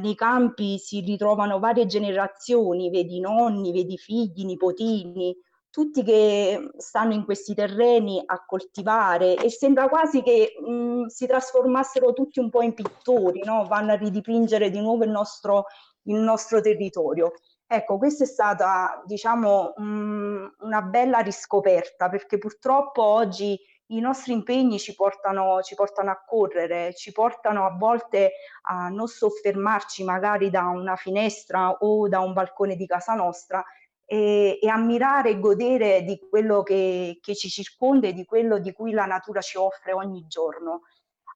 nei 0.00 0.14
campi 0.14 0.78
si 0.78 1.00
ritrovano 1.00 1.58
varie 1.58 1.86
generazioni, 1.86 2.90
vedi 2.90 3.20
nonni, 3.20 3.72
vedi 3.72 3.96
figli, 3.96 4.44
nipotini, 4.44 5.34
tutti 5.74 6.04
che 6.04 6.70
stanno 6.76 7.14
in 7.14 7.24
questi 7.24 7.52
terreni 7.52 8.22
a 8.24 8.44
coltivare 8.46 9.34
e 9.34 9.50
sembra 9.50 9.88
quasi 9.88 10.22
che 10.22 10.54
mh, 10.56 11.06
si 11.06 11.26
trasformassero 11.26 12.12
tutti 12.12 12.38
un 12.38 12.48
po' 12.48 12.62
in 12.62 12.74
pittori, 12.74 13.42
no? 13.42 13.66
vanno 13.66 13.90
a 13.90 13.96
ridipingere 13.96 14.70
di 14.70 14.80
nuovo 14.80 15.02
il 15.02 15.10
nostro, 15.10 15.64
il 16.04 16.16
nostro 16.16 16.60
territorio. 16.60 17.32
Ecco, 17.66 17.98
questa 17.98 18.24
è 18.24 18.26
stata, 18.26 19.02
diciamo, 19.06 19.74
mh, 19.76 20.54
una 20.60 20.82
bella 20.82 21.18
riscoperta 21.18 22.08
perché 22.08 22.38
purtroppo 22.38 23.02
oggi 23.02 23.58
i 23.88 24.00
nostri 24.00 24.32
impegni 24.32 24.78
ci 24.78 24.94
portano, 24.94 25.60
ci 25.62 25.74
portano 25.74 26.10
a 26.10 26.22
correre, 26.24 26.94
ci 26.94 27.12
portano 27.12 27.66
a 27.66 27.76
volte 27.76 28.32
a 28.62 28.88
non 28.88 29.06
soffermarci 29.06 30.04
magari 30.04 30.50
da 30.50 30.68
una 30.68 30.96
finestra 30.96 31.70
o 31.70 32.08
da 32.08 32.20
un 32.20 32.32
balcone 32.32 32.76
di 32.76 32.86
casa 32.86 33.14
nostra 33.14 33.62
e, 34.06 34.58
e 34.60 34.68
ammirare 34.68 35.30
e 35.30 35.40
godere 35.40 36.02
di 36.02 36.18
quello 36.18 36.62
che, 36.62 37.18
che, 37.20 37.34
ci 37.34 37.48
circonda 37.48 38.08
e 38.08 38.12
di 38.12 38.24
quello 38.24 38.58
di 38.58 38.72
cui 38.72 38.92
la 38.92 39.06
natura 39.06 39.40
ci 39.40 39.56
offre 39.56 39.92
ogni 39.92 40.26
giorno. 40.26 40.82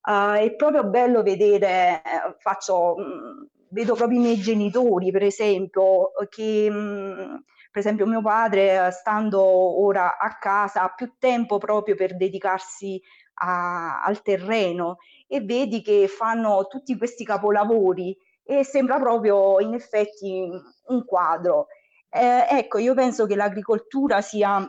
Uh, 0.09 0.37
è 0.39 0.55
proprio 0.57 0.85
bello 0.85 1.23
vedere, 1.23 1.97
eh, 1.97 2.37
faccio, 2.39 2.95
mm, 2.99 3.43
vedo 3.71 3.95
proprio 3.95 4.19
i 4.19 4.23
miei 4.23 4.41
genitori, 4.41 5.11
per 5.11 5.23
esempio, 5.23 6.11
che 6.29 6.69
mm, 6.71 7.37
per 7.71 7.81
esempio 7.81 8.07
mio 8.07 8.23
padre, 8.23 8.91
stando 8.91 9.41
ora 9.41 10.19
a 10.19 10.37
casa, 10.39 10.83
ha 10.83 10.95
più 10.95 11.15
tempo 11.19 11.59
proprio 11.59 11.95
per 11.95 12.17
dedicarsi 12.17 13.01
a, 13.41 14.03
al 14.03 14.23
terreno 14.23 14.99
e 15.27 15.41
vedi 15.41 15.83
che 15.83 16.09
fanno 16.09 16.67
tutti 16.67 16.97
questi 16.97 17.25
capolavori 17.25 18.17
e 18.43 18.65
sembra 18.65 18.99
proprio 18.99 19.61
in 19.61 19.75
effetti 19.75 20.49
un 20.87 21.05
quadro. 21.05 21.67
Eh, 22.09 22.47
ecco, 22.51 22.79
io 22.79 22.95
penso 22.95 23.27
che 23.27 23.37
l'agricoltura 23.37 24.23
sia, 24.23 24.67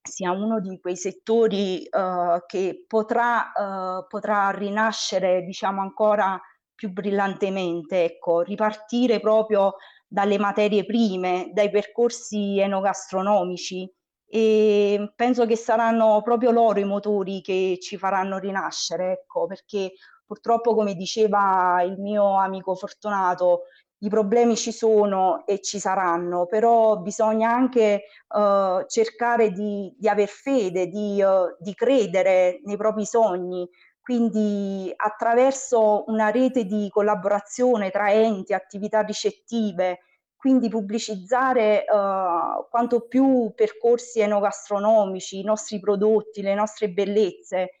sia 0.00 0.30
uno 0.30 0.60
di 0.60 0.78
quei 0.80 0.96
settori 0.96 1.82
eh, 1.82 2.44
che 2.46 2.84
potrà, 2.86 3.52
eh, 3.52 4.06
potrà 4.08 4.50
rinascere, 4.50 5.42
diciamo, 5.42 5.80
ancora 5.80 6.40
più 6.76 6.92
brillantemente, 6.92 8.04
ecco, 8.04 8.42
ripartire 8.42 9.18
proprio 9.18 9.74
dalle 10.06 10.38
materie 10.38 10.84
prime, 10.84 11.50
dai 11.52 11.70
percorsi 11.70 12.60
enogastronomici. 12.60 13.90
E 14.28 15.12
penso 15.16 15.46
che 15.46 15.56
saranno 15.56 16.20
proprio 16.22 16.50
loro 16.50 16.78
i 16.78 16.84
motori 16.84 17.40
che 17.40 17.78
ci 17.80 17.96
faranno 17.96 18.38
rinascere, 18.38 19.12
ecco, 19.12 19.46
perché 19.46 19.92
purtroppo, 20.24 20.74
come 20.74 20.94
diceva 20.94 21.82
il 21.82 21.98
mio 21.98 22.36
amico 22.38 22.74
Fortunato, 22.74 23.62
i 24.00 24.08
problemi 24.08 24.56
ci 24.56 24.72
sono 24.72 25.46
e 25.46 25.60
ci 25.62 25.78
saranno, 25.78 26.46
però 26.46 26.98
bisogna 26.98 27.50
anche 27.50 28.02
uh, 28.28 28.84
cercare 28.86 29.52
di, 29.52 29.94
di 29.96 30.08
aver 30.08 30.28
fede, 30.28 30.88
di, 30.88 31.22
uh, 31.22 31.56
di, 31.58 31.74
credere 31.74 32.60
nei 32.64 32.76
propri 32.76 33.06
sogni, 33.06 33.66
quindi 34.06 34.92
attraverso 34.94 36.04
una 36.06 36.30
rete 36.30 36.64
di 36.64 36.88
collaborazione 36.92 37.90
tra 37.90 38.12
enti, 38.12 38.54
attività 38.54 39.00
ricettive, 39.00 39.98
quindi 40.36 40.68
pubblicizzare 40.68 41.84
uh, 41.88 42.68
quanto 42.70 43.08
più 43.08 43.50
percorsi 43.56 44.20
enogastronomici, 44.20 45.40
i 45.40 45.42
nostri 45.42 45.80
prodotti, 45.80 46.40
le 46.40 46.54
nostre 46.54 46.88
bellezze. 46.88 47.80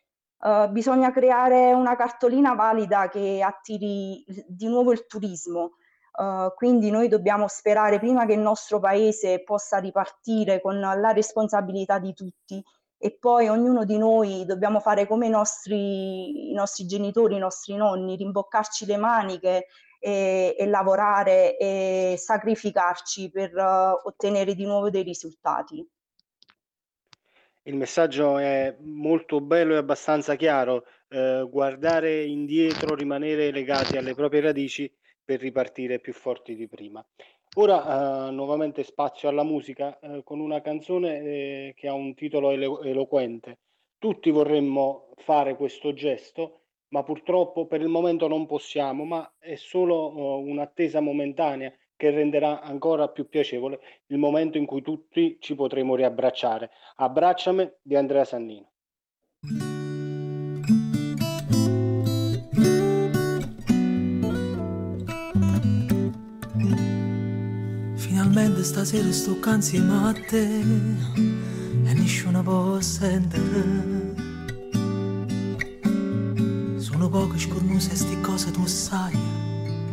bisogna 0.70 1.12
creare 1.12 1.72
una 1.72 1.94
cartolina 1.94 2.54
valida 2.54 3.08
che 3.08 3.40
attiri 3.40 4.24
di 4.48 4.66
nuovo 4.66 4.90
il 4.90 5.06
turismo 5.06 5.76
Uh, 6.16 6.50
quindi 6.54 6.90
noi 6.90 7.08
dobbiamo 7.08 7.46
sperare 7.46 7.98
prima 7.98 8.24
che 8.24 8.32
il 8.32 8.38
nostro 8.38 8.78
paese 8.78 9.44
possa 9.44 9.76
ripartire 9.76 10.62
con 10.62 10.80
la 10.80 11.12
responsabilità 11.12 11.98
di 11.98 12.14
tutti 12.14 12.64
e 12.98 13.16
poi 13.18 13.48
ognuno 13.48 13.84
di 13.84 13.98
noi 13.98 14.44
dobbiamo 14.46 14.80
fare 14.80 15.06
come 15.06 15.26
i 15.26 15.30
nostri, 15.30 16.50
i 16.50 16.54
nostri 16.54 16.86
genitori, 16.86 17.36
i 17.36 17.40
nostri 17.40 17.76
nonni, 17.76 18.16
rimboccarci 18.16 18.86
le 18.86 18.96
maniche 18.96 19.66
e, 19.98 20.54
e 20.58 20.66
lavorare 20.66 21.56
e 21.58 22.14
sacrificarci 22.16 23.30
per 23.30 23.54
uh, 23.54 24.08
ottenere 24.08 24.54
di 24.54 24.64
nuovo 24.64 24.88
dei 24.88 25.02
risultati. 25.02 25.86
Il 27.62 27.76
messaggio 27.76 28.38
è 28.38 28.76
molto 28.80 29.40
bello 29.40 29.74
e 29.74 29.78
abbastanza 29.78 30.36
chiaro. 30.36 30.84
Eh, 31.08 31.44
guardare 31.50 32.22
indietro, 32.22 32.94
rimanere 32.94 33.50
legati 33.50 33.96
alle 33.96 34.14
proprie 34.14 34.40
radici 34.40 34.92
per 35.24 35.40
ripartire 35.40 35.98
più 35.98 36.12
forti 36.12 36.54
di 36.54 36.68
prima. 36.68 37.04
Ora 37.58 38.28
eh, 38.28 38.30
nuovamente 38.32 38.82
spazio 38.82 39.30
alla 39.30 39.42
musica 39.42 39.98
eh, 39.98 40.22
con 40.24 40.40
una 40.40 40.60
canzone 40.60 41.20
eh, 41.20 41.74
che 41.74 41.88
ha 41.88 41.94
un 41.94 42.14
titolo 42.14 42.50
elo- 42.50 42.82
eloquente. 42.82 43.60
Tutti 43.98 44.30
vorremmo 44.30 45.08
fare 45.16 45.56
questo 45.56 45.94
gesto, 45.94 46.64
ma 46.88 47.02
purtroppo 47.02 47.66
per 47.66 47.80
il 47.80 47.88
momento 47.88 48.28
non 48.28 48.44
possiamo, 48.44 49.04
ma 49.04 49.36
è 49.38 49.54
solo 49.54 49.94
oh, 49.94 50.38
un'attesa 50.40 51.00
momentanea 51.00 51.72
che 51.96 52.10
renderà 52.10 52.60
ancora 52.60 53.08
più 53.08 53.26
piacevole 53.26 53.80
il 54.08 54.18
momento 54.18 54.58
in 54.58 54.66
cui 54.66 54.82
tutti 54.82 55.38
ci 55.40 55.54
potremo 55.54 55.94
riabbracciare. 55.94 56.70
Abbracciami 56.96 57.72
di 57.80 57.96
Andrea 57.96 58.24
Sannino. 58.24 58.70
Stasera 68.66 69.12
sto 69.12 69.38
insieme 69.54 70.08
a 70.08 70.12
te 70.12 70.60
e 71.84 71.94
nessuno 71.94 72.42
può 72.42 72.80
sentire. 72.80 74.14
Sono 76.76 77.08
poche 77.08 77.38
scornuse 77.38 77.94
sti 77.94 78.20
cose 78.20 78.50
tu 78.50 78.66
sai, 78.66 79.16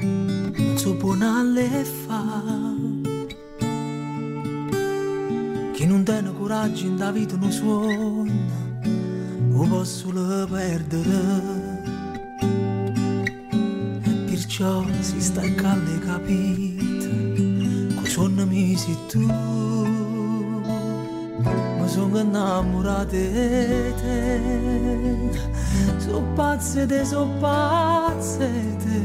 non 0.02 0.76
so 0.76 0.96
buona 0.96 1.44
le 1.44 1.86
fa. 2.06 2.42
Chi 5.74 5.86
non 5.86 6.04
tiene 6.04 6.34
coraggio 6.34 6.86
in 6.88 6.96
da 6.96 7.12
vita 7.12 7.36
non 7.36 7.52
suona, 7.52 8.34
lo 9.52 9.68
posso 9.68 10.10
perdere. 10.50 11.62
E 14.02 14.12
perciò 14.26 14.84
si 15.00 15.22
sta 15.22 15.42
a 15.42 15.52
calle 15.52 16.00
capire 16.00 16.73
suonami 18.74 18.78
se 18.78 18.96
tu. 19.08 19.20
Ma 21.80 21.88
sono 21.88 22.20
innamorata 22.20 23.06
di 23.06 23.94
te 24.02 24.42
sono 25.98 26.22
pazze 26.36 26.86
te 26.86 27.06
sono 27.06 27.38
pazze 27.40 28.78
te 28.78 29.02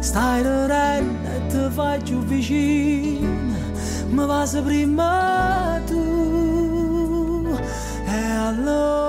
stai 0.00 0.42
ridendo 0.42 1.28
e 1.28 1.46
ti 1.48 1.70
fai 1.70 2.02
più 2.02 2.18
vicino 2.24 3.52
ma 4.10 4.26
va 4.26 4.48
prima 4.62 5.80
tu. 5.86 7.56
E 8.06 8.30
allora 8.48 9.03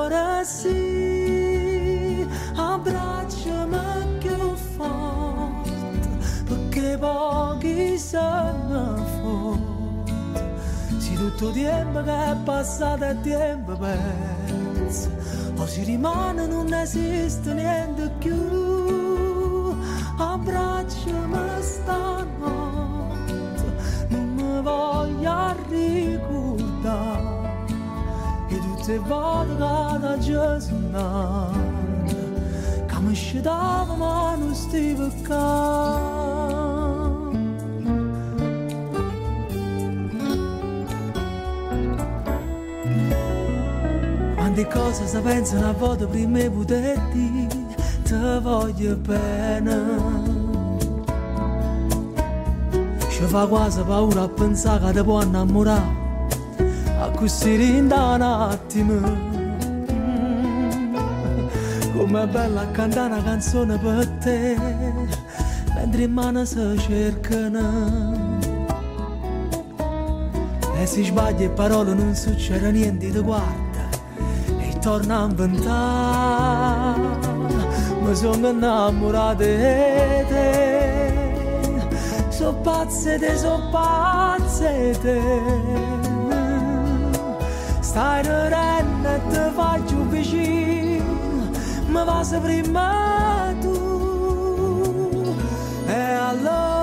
si 11.25 11.31
tutto 11.31 11.51
tempo 11.51 12.03
che 12.03 12.31
è 12.31 12.35
passato 12.43 13.03
è 13.03 13.19
tempo 13.21 13.75
perso. 13.75 15.09
O 15.57 15.65
si 15.65 15.83
rimane 15.83 16.45
non 16.45 16.71
esiste 16.73 17.53
niente 17.53 18.09
più. 18.19 19.75
Abbracciami 20.17 21.61
stanotte 21.61 21.93
non 24.09 24.33
mi 24.35 24.61
voglio 24.61 25.55
ricordare. 25.69 27.33
E 28.49 28.59
tutte 28.59 28.91
le 28.91 28.99
volte 28.99 29.53
che 29.55 29.99
da 29.99 30.17
giornata 30.19 31.73
che 32.85 32.99
mi 32.99 33.13
scitava 33.13 33.95
ma 33.95 34.35
non 34.35 34.53
stavo 34.53 35.11
qua 35.25 36.14
Tante 44.55 44.71
cose 44.71 45.05
si 45.05 45.19
pensano 45.19 45.67
a 45.67 45.73
volte 45.73 46.05
prima 46.05 46.39
di 46.39 46.49
poter 46.49 46.97
dire 47.11 47.47
ti 48.03 48.39
voglio 48.41 48.95
bene. 48.95 49.75
Ci 53.09 53.21
fa 53.23 53.45
quasi 53.47 53.81
paura 53.81 54.21
a 54.21 54.29
pensare 54.29 54.85
che 54.85 54.93
ti 54.93 55.03
può 55.03 55.21
innamorare 55.21 56.03
a 57.01 57.09
così 57.09 57.57
rinda 57.57 58.13
un 58.13 58.21
attimo. 58.21 58.93
Com'è 61.97 62.25
bella 62.25 62.71
cantare 62.71 63.13
una 63.13 63.23
canzone 63.23 63.77
per 63.77 64.07
te, 64.23 64.57
mentre 65.75 66.03
in 66.03 66.13
mano 66.13 66.45
si 66.45 66.77
cercano. 66.77 68.39
E 70.77 70.85
si 70.85 71.03
sbaglia 71.03 71.43
e 71.43 71.49
parole 71.49 71.93
non 71.93 72.15
succede 72.15 72.71
niente, 72.71 73.11
ti 73.11 73.19
guarda 73.19 73.64
torna 74.85 75.21
a 75.21 75.25
inventare. 75.25 77.01
Mi 78.01 78.15
sono 78.15 78.49
innamorato 78.49 79.41
di 79.41 79.57
te, 80.27 81.81
so 82.29 82.53
pazze 82.61 83.17
te, 83.17 83.35
so 83.35 83.59
pazze 83.71 84.95
te. 85.01 85.21
Stai 87.79 88.21
ridendo 88.21 89.09
e 89.09 89.21
ti 89.27 89.39
faccio 89.55 90.03
vicino, 90.09 91.49
ma 91.87 92.03
va 92.03 92.23
prima 92.39 93.55
tu. 93.59 95.33
E 95.87 95.99
allora 95.99 96.74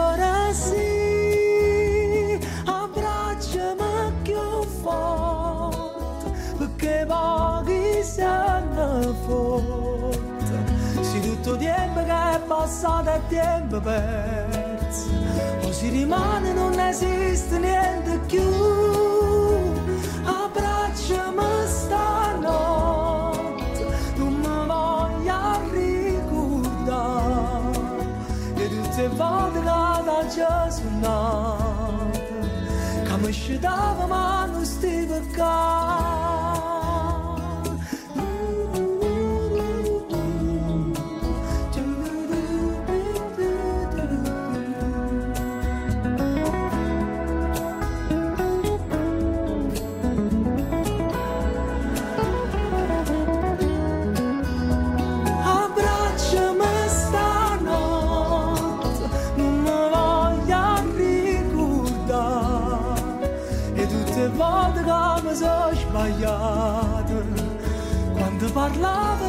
passato 12.55 13.11
è 13.11 13.21
tempo 13.29 13.81
perso, 13.81 15.07
o 15.63 15.73
si 15.73 15.89
rimane 15.89 16.53
non 16.53 16.79
esiste 16.79 17.59
niente 17.59 18.19
più. 18.27 18.49
Abbracciami 20.25 21.67
stanotte, 21.67 23.43
non 24.17 24.35
mi 24.35 24.67
voglio 24.67 25.61
ricordare. 25.73 27.01
E 28.57 28.69
tutte 28.69 29.09
volte 29.09 29.63
da 29.63 30.03
già 30.35 30.71
suonata 30.71 32.21
Che 33.05 33.17
mi 33.19 33.33
scitava 33.33 34.07
ma 34.07 34.47
non 34.47 34.65
sti 34.65 35.07
Abbracciami 35.07 36.02
parlava 68.63 69.22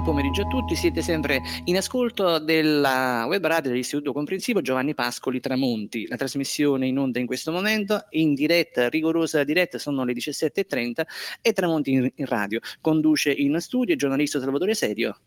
buon 0.00 0.16
pomeriggio 0.16 0.42
a 0.42 0.46
tutti, 0.46 0.74
siete 0.74 1.02
sempre 1.02 1.42
in 1.64 1.76
ascolto 1.76 2.38
della 2.38 3.26
web 3.28 3.44
radio 3.46 3.70
dell'Istituto 3.70 4.12
Comprensivo 4.12 4.62
Giovanni 4.62 4.94
Pascoli 4.94 5.40
Tramonti. 5.40 6.06
La 6.08 6.16
trasmissione 6.16 6.86
in 6.86 6.98
onda 6.98 7.18
in 7.18 7.26
questo 7.26 7.52
momento, 7.52 8.06
in 8.10 8.32
diretta, 8.34 8.88
rigorosa 8.88 9.44
diretta, 9.44 9.78
sono 9.78 10.04
le 10.04 10.14
17.30 10.14 11.02
e 11.42 11.52
Tramonti 11.52 11.92
in, 11.92 12.10
in 12.14 12.26
radio. 12.26 12.60
Conduce 12.80 13.30
in 13.30 13.60
studio 13.60 13.92
il 13.92 14.00
giornalista 14.00 14.40
Salvatore 14.40 14.74
Serio, 14.74 15.18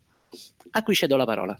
a 0.72 0.82
cui 0.82 0.94
cedo 0.94 1.16
la 1.16 1.24
parola. 1.24 1.58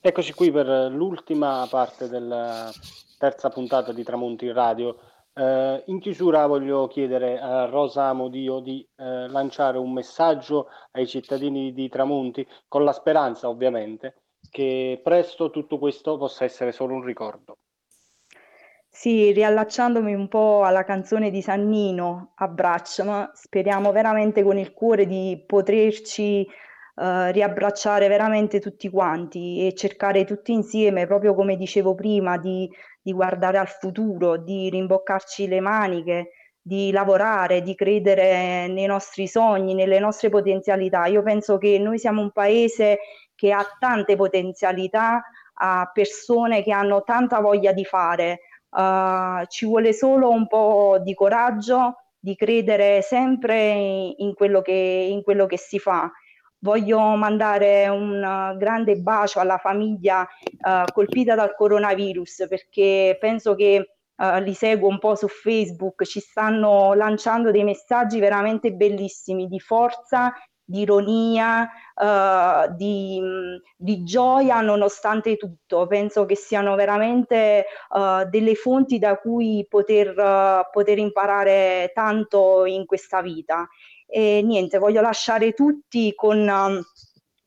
Eccoci 0.00 0.32
qui 0.34 0.50
per 0.50 0.66
l'ultima 0.92 1.66
parte 1.70 2.08
della 2.08 2.70
terza 3.16 3.48
puntata 3.48 3.92
di 3.92 4.02
Tramonti 4.02 4.44
in 4.44 4.52
Radio. 4.52 4.98
Eh, 5.38 5.84
in 5.86 6.00
chiusura 6.00 6.46
voglio 6.46 6.88
chiedere 6.88 7.38
a 7.38 7.66
Rosa 7.66 8.06
Amodio 8.06 8.58
di 8.58 8.84
eh, 8.96 9.28
lanciare 9.28 9.78
un 9.78 9.92
messaggio 9.92 10.66
ai 10.90 11.06
cittadini 11.06 11.72
di 11.72 11.88
Tramonti, 11.88 12.44
con 12.66 12.82
la 12.82 12.92
speranza 12.92 13.48
ovviamente 13.48 14.22
che 14.50 15.00
presto 15.02 15.50
tutto 15.50 15.78
questo 15.78 16.16
possa 16.18 16.44
essere 16.44 16.72
solo 16.72 16.94
un 16.94 17.04
ricordo. 17.04 17.58
Sì, 18.88 19.30
riallacciandomi 19.30 20.12
un 20.12 20.26
po' 20.26 20.64
alla 20.64 20.82
canzone 20.82 21.30
di 21.30 21.40
Sannino, 21.40 22.32
Abbracciami, 22.34 23.28
speriamo 23.32 23.92
veramente 23.92 24.42
con 24.42 24.58
il 24.58 24.72
cuore 24.72 25.06
di 25.06 25.44
poterci 25.46 26.44
eh, 27.00 27.30
riabbracciare 27.30 28.08
veramente 28.08 28.58
tutti 28.58 28.90
quanti 28.90 29.64
e 29.64 29.74
cercare 29.74 30.24
tutti 30.24 30.52
insieme, 30.52 31.06
proprio 31.06 31.34
come 31.34 31.56
dicevo 31.56 31.94
prima, 31.94 32.38
di, 32.38 32.68
di 33.08 33.14
guardare 33.14 33.56
al 33.56 33.68
futuro, 33.68 34.36
di 34.36 34.68
rimboccarci 34.68 35.48
le 35.48 35.60
maniche, 35.60 36.32
di 36.60 36.90
lavorare, 36.90 37.62
di 37.62 37.74
credere 37.74 38.66
nei 38.68 38.84
nostri 38.84 39.26
sogni, 39.26 39.72
nelle 39.72 39.98
nostre 39.98 40.28
potenzialità. 40.28 41.06
Io 41.06 41.22
penso 41.22 41.56
che 41.56 41.78
noi 41.78 41.98
siamo 41.98 42.20
un 42.20 42.32
paese 42.32 42.98
che 43.34 43.50
ha 43.50 43.64
tante 43.78 44.14
potenzialità, 44.14 45.22
ha 45.54 45.90
persone 45.90 46.62
che 46.62 46.70
hanno 46.70 47.02
tanta 47.02 47.40
voglia 47.40 47.72
di 47.72 47.86
fare. 47.86 48.40
Uh, 48.68 49.46
ci 49.46 49.64
vuole 49.64 49.94
solo 49.94 50.28
un 50.28 50.46
po' 50.46 50.98
di 51.00 51.14
coraggio, 51.14 51.94
di 52.18 52.36
credere 52.36 53.00
sempre 53.00 54.12
in 54.18 54.34
quello 54.34 54.60
che, 54.60 55.08
in 55.10 55.22
quello 55.22 55.46
che 55.46 55.56
si 55.56 55.78
fa. 55.78 56.12
Voglio 56.60 56.98
mandare 57.14 57.86
un 57.88 58.20
uh, 58.20 58.56
grande 58.56 58.96
bacio 58.96 59.38
alla 59.38 59.58
famiglia 59.58 60.22
uh, 60.22 60.92
colpita 60.92 61.36
dal 61.36 61.54
coronavirus 61.54 62.46
perché 62.48 63.16
penso 63.20 63.54
che 63.54 63.98
uh, 64.16 64.38
li 64.40 64.54
seguo 64.54 64.88
un 64.88 64.98
po' 64.98 65.14
su 65.14 65.28
Facebook, 65.28 66.04
ci 66.04 66.18
stanno 66.18 66.94
lanciando 66.94 67.52
dei 67.52 67.62
messaggi 67.62 68.18
veramente 68.18 68.72
bellissimi 68.72 69.46
di 69.46 69.60
forza, 69.60 70.32
di 70.64 70.80
ironia, 70.80 71.70
uh, 71.94 72.74
di, 72.74 73.22
di, 73.76 74.02
gioia 74.02 74.60
nonostante 74.60 75.36
tutto. 75.36 75.86
Penso 75.86 76.26
che 76.26 76.34
siano 76.34 76.74
veramente 76.74 77.66
delle 78.30 78.54
fonti 78.56 78.98
da 78.98 79.16
cui 79.16 79.64
poter, 79.68 80.68
poter 80.70 80.98
imparare 80.98 81.92
tanto 81.94 82.64
in 82.66 82.84
questa 82.84 83.22
vita. 83.22 83.66
E 84.10 84.42
niente, 84.42 84.78
voglio 84.78 85.02
lasciare 85.02 85.52
tutti 85.52 86.14
con, 86.14 86.38
um, 86.38 86.82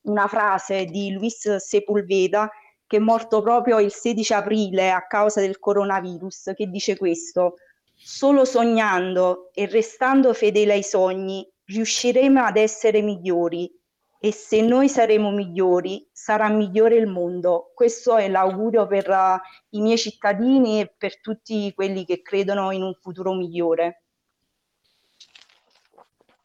una 0.03 0.27
frase 0.27 0.85
di 0.85 1.11
Luis 1.11 1.55
Sepulveda 1.55 2.49
che 2.85 2.97
è 2.97 2.99
morto 2.99 3.41
proprio 3.41 3.79
il 3.79 3.91
16 3.91 4.33
aprile 4.33 4.91
a 4.91 5.07
causa 5.07 5.39
del 5.39 5.59
coronavirus, 5.59 6.51
che 6.55 6.67
dice 6.67 6.97
questo, 6.97 7.55
solo 7.95 8.43
sognando 8.43 9.49
e 9.53 9.65
restando 9.65 10.33
fedeli 10.33 10.71
ai 10.71 10.83
sogni 10.83 11.49
riusciremo 11.65 12.43
ad 12.43 12.57
essere 12.57 13.01
migliori 13.01 13.71
e 14.19 14.33
se 14.33 14.61
noi 14.61 14.89
saremo 14.89 15.31
migliori 15.31 16.05
sarà 16.11 16.49
migliore 16.49 16.95
il 16.95 17.07
mondo. 17.07 17.71
Questo 17.73 18.17
è 18.17 18.27
l'augurio 18.27 18.85
per 18.87 19.09
uh, 19.09 19.39
i 19.69 19.81
miei 19.81 19.97
cittadini 19.97 20.81
e 20.81 20.93
per 20.95 21.21
tutti 21.21 21.73
quelli 21.73 22.03
che 22.03 22.21
credono 22.21 22.71
in 22.71 22.83
un 22.83 22.93
futuro 22.93 23.33
migliore. 23.33 24.03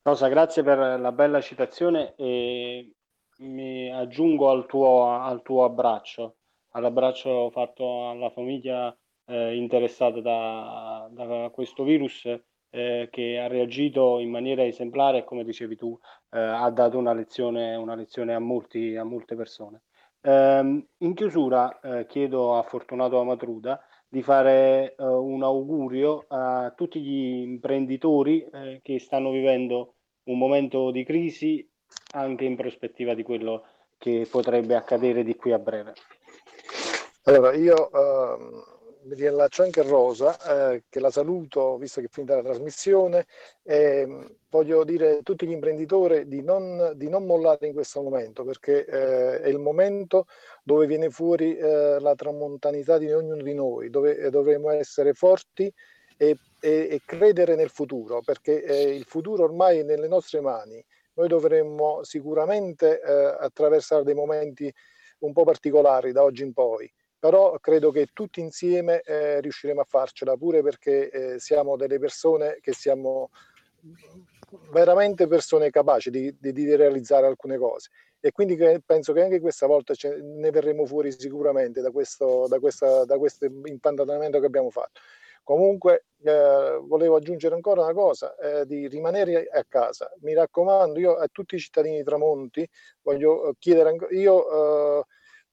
Rosa, 0.07 0.29
grazie 0.29 0.63
per 0.63 1.01
la 1.01 1.11
bella 1.11 1.41
citazione 1.41 2.15
e 2.15 2.93
mi 3.39 3.91
aggiungo 3.91 4.51
al 4.51 4.65
tuo, 4.67 5.11
al 5.11 5.43
tuo 5.43 5.65
abbraccio, 5.65 6.37
all'abbraccio 6.75 7.51
fatto 7.51 8.11
alla 8.11 8.31
famiglia 8.31 8.97
eh, 9.25 9.57
interessata 9.57 10.21
da, 10.21 11.09
da, 11.11 11.51
questo 11.53 11.83
virus 11.83 12.25
eh, 12.71 13.09
che 13.11 13.41
ha 13.41 13.49
reagito 13.49 14.21
in 14.21 14.31
maniera 14.31 14.65
esemplare 14.65 15.19
e 15.19 15.25
come 15.25 15.43
dicevi 15.43 15.75
tu 15.75 15.99
eh, 16.31 16.39
ha 16.39 16.71
dato 16.71 16.99
una 16.99 17.13
lezione, 17.13 17.75
una 17.75 17.97
lezione 17.97 18.33
a, 18.33 18.39
molti, 18.39 18.95
a 18.95 19.03
molte 19.03 19.35
persone. 19.35 19.83
Ehm, 20.21 20.87
in 20.99 21.15
chiusura 21.15 21.81
eh, 21.81 22.07
chiedo 22.07 22.57
a 22.57 22.63
Fortunato 22.63 23.19
Amatruda 23.19 23.85
di 24.09 24.23
fare 24.23 24.95
eh, 24.95 25.05
un 25.05 25.43
augurio 25.43 26.27
a 26.29 26.73
tutti 26.77 27.01
gli 27.01 27.41
imprenditori 27.43 28.45
eh, 28.45 28.79
che 28.85 29.01
stanno 29.01 29.33
vivendo 29.33 29.96
un 30.27 30.39
momento 30.39 30.91
di 30.91 31.05
crisi 31.05 31.69
anche 32.13 32.45
in 32.45 32.57
prospettiva 32.57 33.15
di 33.15 33.23
quello 33.23 33.65
che 33.99 34.27
potrebbe 34.31 34.75
accadere 34.75 35.23
di 35.23 35.35
qui 35.37 35.53
a 35.53 35.59
breve. 35.59 35.95
Allora, 37.25 37.55
io 37.55 37.91
uh, 37.93 38.77
mi 39.07 39.15
riallaccio 39.15 39.63
anche 39.63 39.81
a 39.81 39.85
Rosa, 39.85 40.73
eh, 40.73 40.85
che 40.89 41.01
la 41.01 41.11
saluto 41.11 41.77
visto 41.77 42.01
che 42.01 42.07
è 42.07 42.11
finita 42.11 42.37
la 42.37 42.43
trasmissione. 42.43 43.27
E 43.63 44.37
voglio 44.49 44.85
dire 44.85 45.19
a 45.19 45.23
tutti 45.23 45.47
gli 45.47 45.53
imprenditori 45.53 46.27
di 46.29 46.43
non, 46.43 46.93
di 46.95 47.09
non 47.09 47.25
mollare 47.25 47.67
in 47.67 47.73
questo 47.73 48.03
momento, 48.03 48.45
perché 48.45 48.85
eh, 48.85 49.41
è 49.41 49.49
il 49.49 49.59
momento 49.59 50.27
dove 50.63 50.87
viene 50.87 51.11
fuori 51.11 51.57
eh, 51.57 51.99
la 52.01 52.15
tramontanità 52.15 52.99
di 52.99 53.11
ognuno 53.13 53.43
di 53.43 53.55
noi, 53.55 53.91
dove 53.91 54.29
dovremo 54.31 54.71
essere 54.71 55.15
forti 55.15 55.73
e, 56.17 56.37
e, 56.61 56.89
e 56.91 57.01
credere 57.05 57.55
nel 57.55 57.71
futuro, 57.71 58.21
perché 58.23 58.63
eh, 58.63 58.95
il 58.95 59.05
futuro 59.05 59.45
ormai 59.45 59.79
è 59.79 59.83
nelle 59.83 60.09
nostre 60.09 60.41
mani. 60.41 60.85
Noi 61.15 61.29
dovremmo 61.29 62.03
sicuramente 62.03 63.01
eh, 63.01 63.37
attraversare 63.41 64.05
dei 64.05 64.15
momenti 64.15 64.73
un 65.21 65.33
po' 65.33 65.45
particolari 65.45 66.13
da 66.13 66.23
oggi 66.23 66.43
in 66.43 66.53
poi, 66.53 66.91
però 67.19 67.59
credo 67.59 67.91
che 67.91 68.09
tutti 68.13 68.41
insieme 68.41 69.01
eh, 69.01 69.41
riusciremo 69.41 69.81
a 69.81 69.87
farcela 69.89 70.37
pure 70.37 70.63
perché 70.63 71.11
eh, 71.11 71.39
siamo 71.39 71.77
delle 71.77 71.99
persone 71.99 72.59
che 72.61 72.73
siamo 72.73 73.31
veramente 74.71 75.27
persone 75.27 75.71
capaci 75.71 76.11
di, 76.11 76.35
di, 76.39 76.53
di 76.53 76.75
realizzare 76.75 77.27
alcune 77.27 77.57
cose. 77.57 77.91
E 78.21 78.33
quindi 78.33 78.57
penso 78.85 79.13
che 79.13 79.23
anche 79.23 79.41
questa 79.41 79.67
volta 79.67 79.95
ne 80.21 80.51
verremo 80.51 80.85
fuori 80.85 81.13
sicuramente 81.13 81.81
da 81.81 81.91
questo, 81.91 82.47
da 82.49 82.59
questa, 82.59 83.05
da 83.05 83.19
questo 83.19 83.45
impantanamento 83.45 84.41
che 84.41 84.47
abbiamo 84.47 84.71
fatto. 84.71 85.01
Comunque 85.47 86.07
eh, 86.25 86.81
volevo 86.83 87.15
aggiungere 87.15 87.55
ancora 87.55 87.85
una 87.85 87.93
cosa, 87.93 88.35
eh, 88.35 88.67
di 88.67 88.89
rimanere 88.89 89.47
a 89.47 89.65
casa. 89.69 90.13
Mi 90.23 90.35
raccomando, 90.35 90.99
io 90.99 91.15
a 91.15 91.29
tutti 91.31 91.55
i 91.55 91.61
cittadini 91.61 91.99
di 91.99 92.03
Tramonti 92.03 92.69
voglio 93.03 93.51
eh, 93.51 93.53
chiedere, 93.57 93.97
io 94.11 94.99
eh, 94.99 95.05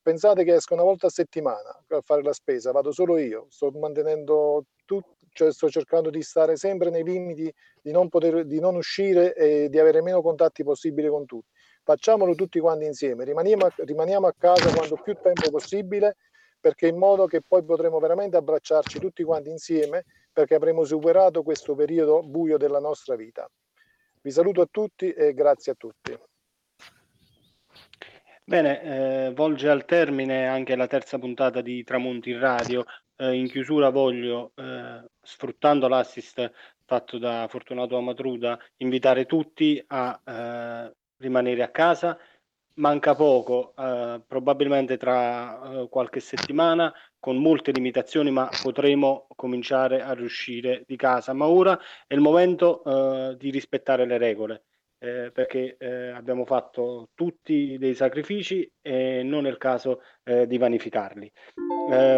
pensate 0.01 0.43
che 0.43 0.55
esco 0.55 0.73
una 0.73 0.81
volta 0.81 1.05
a 1.05 1.11
settimana 1.11 1.79
a 1.89 2.01
fare 2.01 2.23
la 2.23 2.33
spesa, 2.33 2.71
vado 2.71 2.91
solo 2.91 3.19
io, 3.19 3.45
sto 3.49 3.69
mantenendo 3.69 4.65
tutto, 4.83 5.15
cioè 5.29 5.51
sto 5.51 5.69
cercando 5.69 6.09
di 6.09 6.23
stare 6.23 6.55
sempre 6.55 6.89
nei 6.89 7.03
limiti 7.03 7.53
di 7.79 7.91
non, 7.91 8.09
poter, 8.09 8.45
di 8.45 8.59
non 8.59 8.75
uscire 8.75 9.35
e 9.35 9.69
di 9.69 9.77
avere 9.77 10.01
meno 10.01 10.23
contatti 10.23 10.63
possibile 10.63 11.07
con 11.07 11.27
tutti. 11.27 11.51
Facciamolo 11.83 12.33
tutti 12.33 12.59
quanti 12.59 12.85
insieme, 12.85 13.25
rimaniamo, 13.25 13.67
rimaniamo 13.75 14.25
a 14.25 14.33
casa 14.35 14.73
quanto 14.73 14.95
più 15.03 15.13
tempo 15.21 15.51
possibile 15.51 16.15
perché 16.63 16.87
in 16.87 16.95
modo 16.95 17.25
che 17.25 17.41
poi 17.45 17.61
potremo 17.61 17.99
veramente 17.99 18.37
abbracciarci 18.37 18.97
tutti 18.97 19.21
quanti 19.21 19.49
insieme 19.49 20.05
perché 20.31 20.55
avremo 20.55 20.85
superato 20.85 21.43
questo 21.43 21.75
periodo 21.75 22.23
buio 22.23 22.55
della 22.55 22.79
nostra 22.79 23.17
vita. 23.17 23.45
Vi 24.21 24.31
saluto 24.31 24.61
a 24.61 24.67
tutti 24.71 25.11
e 25.11 25.33
grazie 25.33 25.73
a 25.73 25.75
tutti. 25.75 26.17
Bene, 28.45 28.81
eh, 28.81 29.33
volge 29.33 29.67
al 29.67 29.83
termine 29.83 30.47
anche 30.47 30.77
la 30.77 30.87
terza 30.87 31.19
puntata 31.19 31.59
di 31.59 31.83
Tramonti 31.83 32.29
in 32.29 32.39
Radio. 32.39 32.85
Eh, 33.17 33.33
in 33.33 33.49
chiusura 33.49 33.89
voglio, 33.89 34.53
eh, 34.55 35.03
sfruttando 35.21 35.89
l'assist 35.89 36.49
fatto 36.85 37.17
da 37.17 37.45
Fortunato 37.49 37.97
Amatruda, 37.97 38.57
invitare 38.77 39.25
tutti 39.25 39.83
a 39.87 40.17
eh, 40.23 40.95
rimanere 41.17 41.61
a 41.61 41.71
casa 41.71 42.17
manca 42.75 43.15
poco, 43.15 43.73
eh, 43.77 44.21
probabilmente 44.25 44.97
tra 44.97 45.81
eh, 45.81 45.89
qualche 45.89 46.19
settimana, 46.19 46.93
con 47.19 47.37
molte 47.37 47.71
limitazioni, 47.71 48.31
ma 48.31 48.49
potremo 48.61 49.27
cominciare 49.35 50.01
a 50.01 50.13
riuscire 50.13 50.83
di 50.85 50.95
casa. 50.95 51.33
Ma 51.33 51.47
ora 51.47 51.79
è 52.07 52.13
il 52.13 52.19
momento 52.19 52.83
eh, 52.83 53.37
di 53.37 53.49
rispettare 53.49 54.05
le 54.05 54.17
regole, 54.17 54.63
eh, 54.99 55.31
perché 55.31 55.77
eh, 55.77 56.09
abbiamo 56.09 56.45
fatto 56.45 57.09
tutti 57.13 57.77
dei 57.77 57.93
sacrifici 57.93 58.69
e 58.81 59.21
non 59.23 59.45
è 59.45 59.49
il 59.49 59.57
caso 59.57 60.01
eh, 60.23 60.47
di 60.47 60.57
vanificarli. 60.57 61.31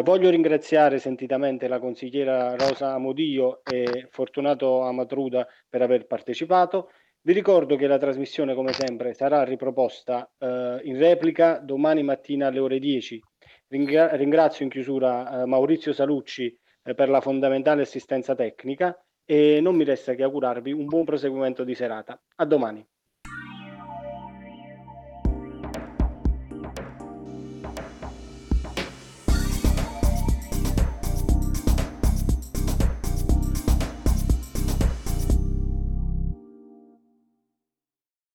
voglio 0.04 0.30
ringraziare 0.30 1.00
sentitamente 1.00 1.68
la 1.68 1.80
consigliera 1.80 2.56
Rosa 2.56 2.94
Amodio 2.94 3.62
e 3.64 4.08
Fortunato 4.12 4.82
Amatruda 4.82 5.48
per 5.68 5.82
aver 5.82 6.06
partecipato 6.06 6.90
vi 7.26 7.34
ricordo 7.34 7.76
che 7.76 7.88
la 7.88 7.98
trasmissione, 7.98 8.54
come 8.54 8.72
sempre, 8.72 9.16
sarà 9.16 9.44
riproposta 9.44 10.32
eh, 10.38 10.80
in 10.84 11.00
replica 11.00 11.58
domani 11.58 12.04
mattina 12.04 12.48
alle 12.48 12.60
ore 12.60 12.78
10. 12.78 13.20
Ringra- 13.70 14.16
ringrazio 14.16 14.64
in 14.64 14.70
chiusura 14.70 15.42
eh, 15.42 15.46
Maurizio 15.48 15.92
Salucci 15.92 16.56
eh, 16.84 16.94
per 16.94 17.10
la 17.10 17.22
fondamentale 17.22 17.82
assistenza 17.82 18.36
tecnica 18.36 18.96
e 19.26 19.60
non 19.60 19.76
mi 19.76 19.84
resta 19.84 20.14
che 20.14 20.22
augurarvi 20.22 20.72
un 20.72 20.86
buon 20.86 21.04
proseguimento 21.04 21.64
di 21.64 21.74
serata. 21.74 22.22
A 22.36 22.46
domani. 22.46 22.86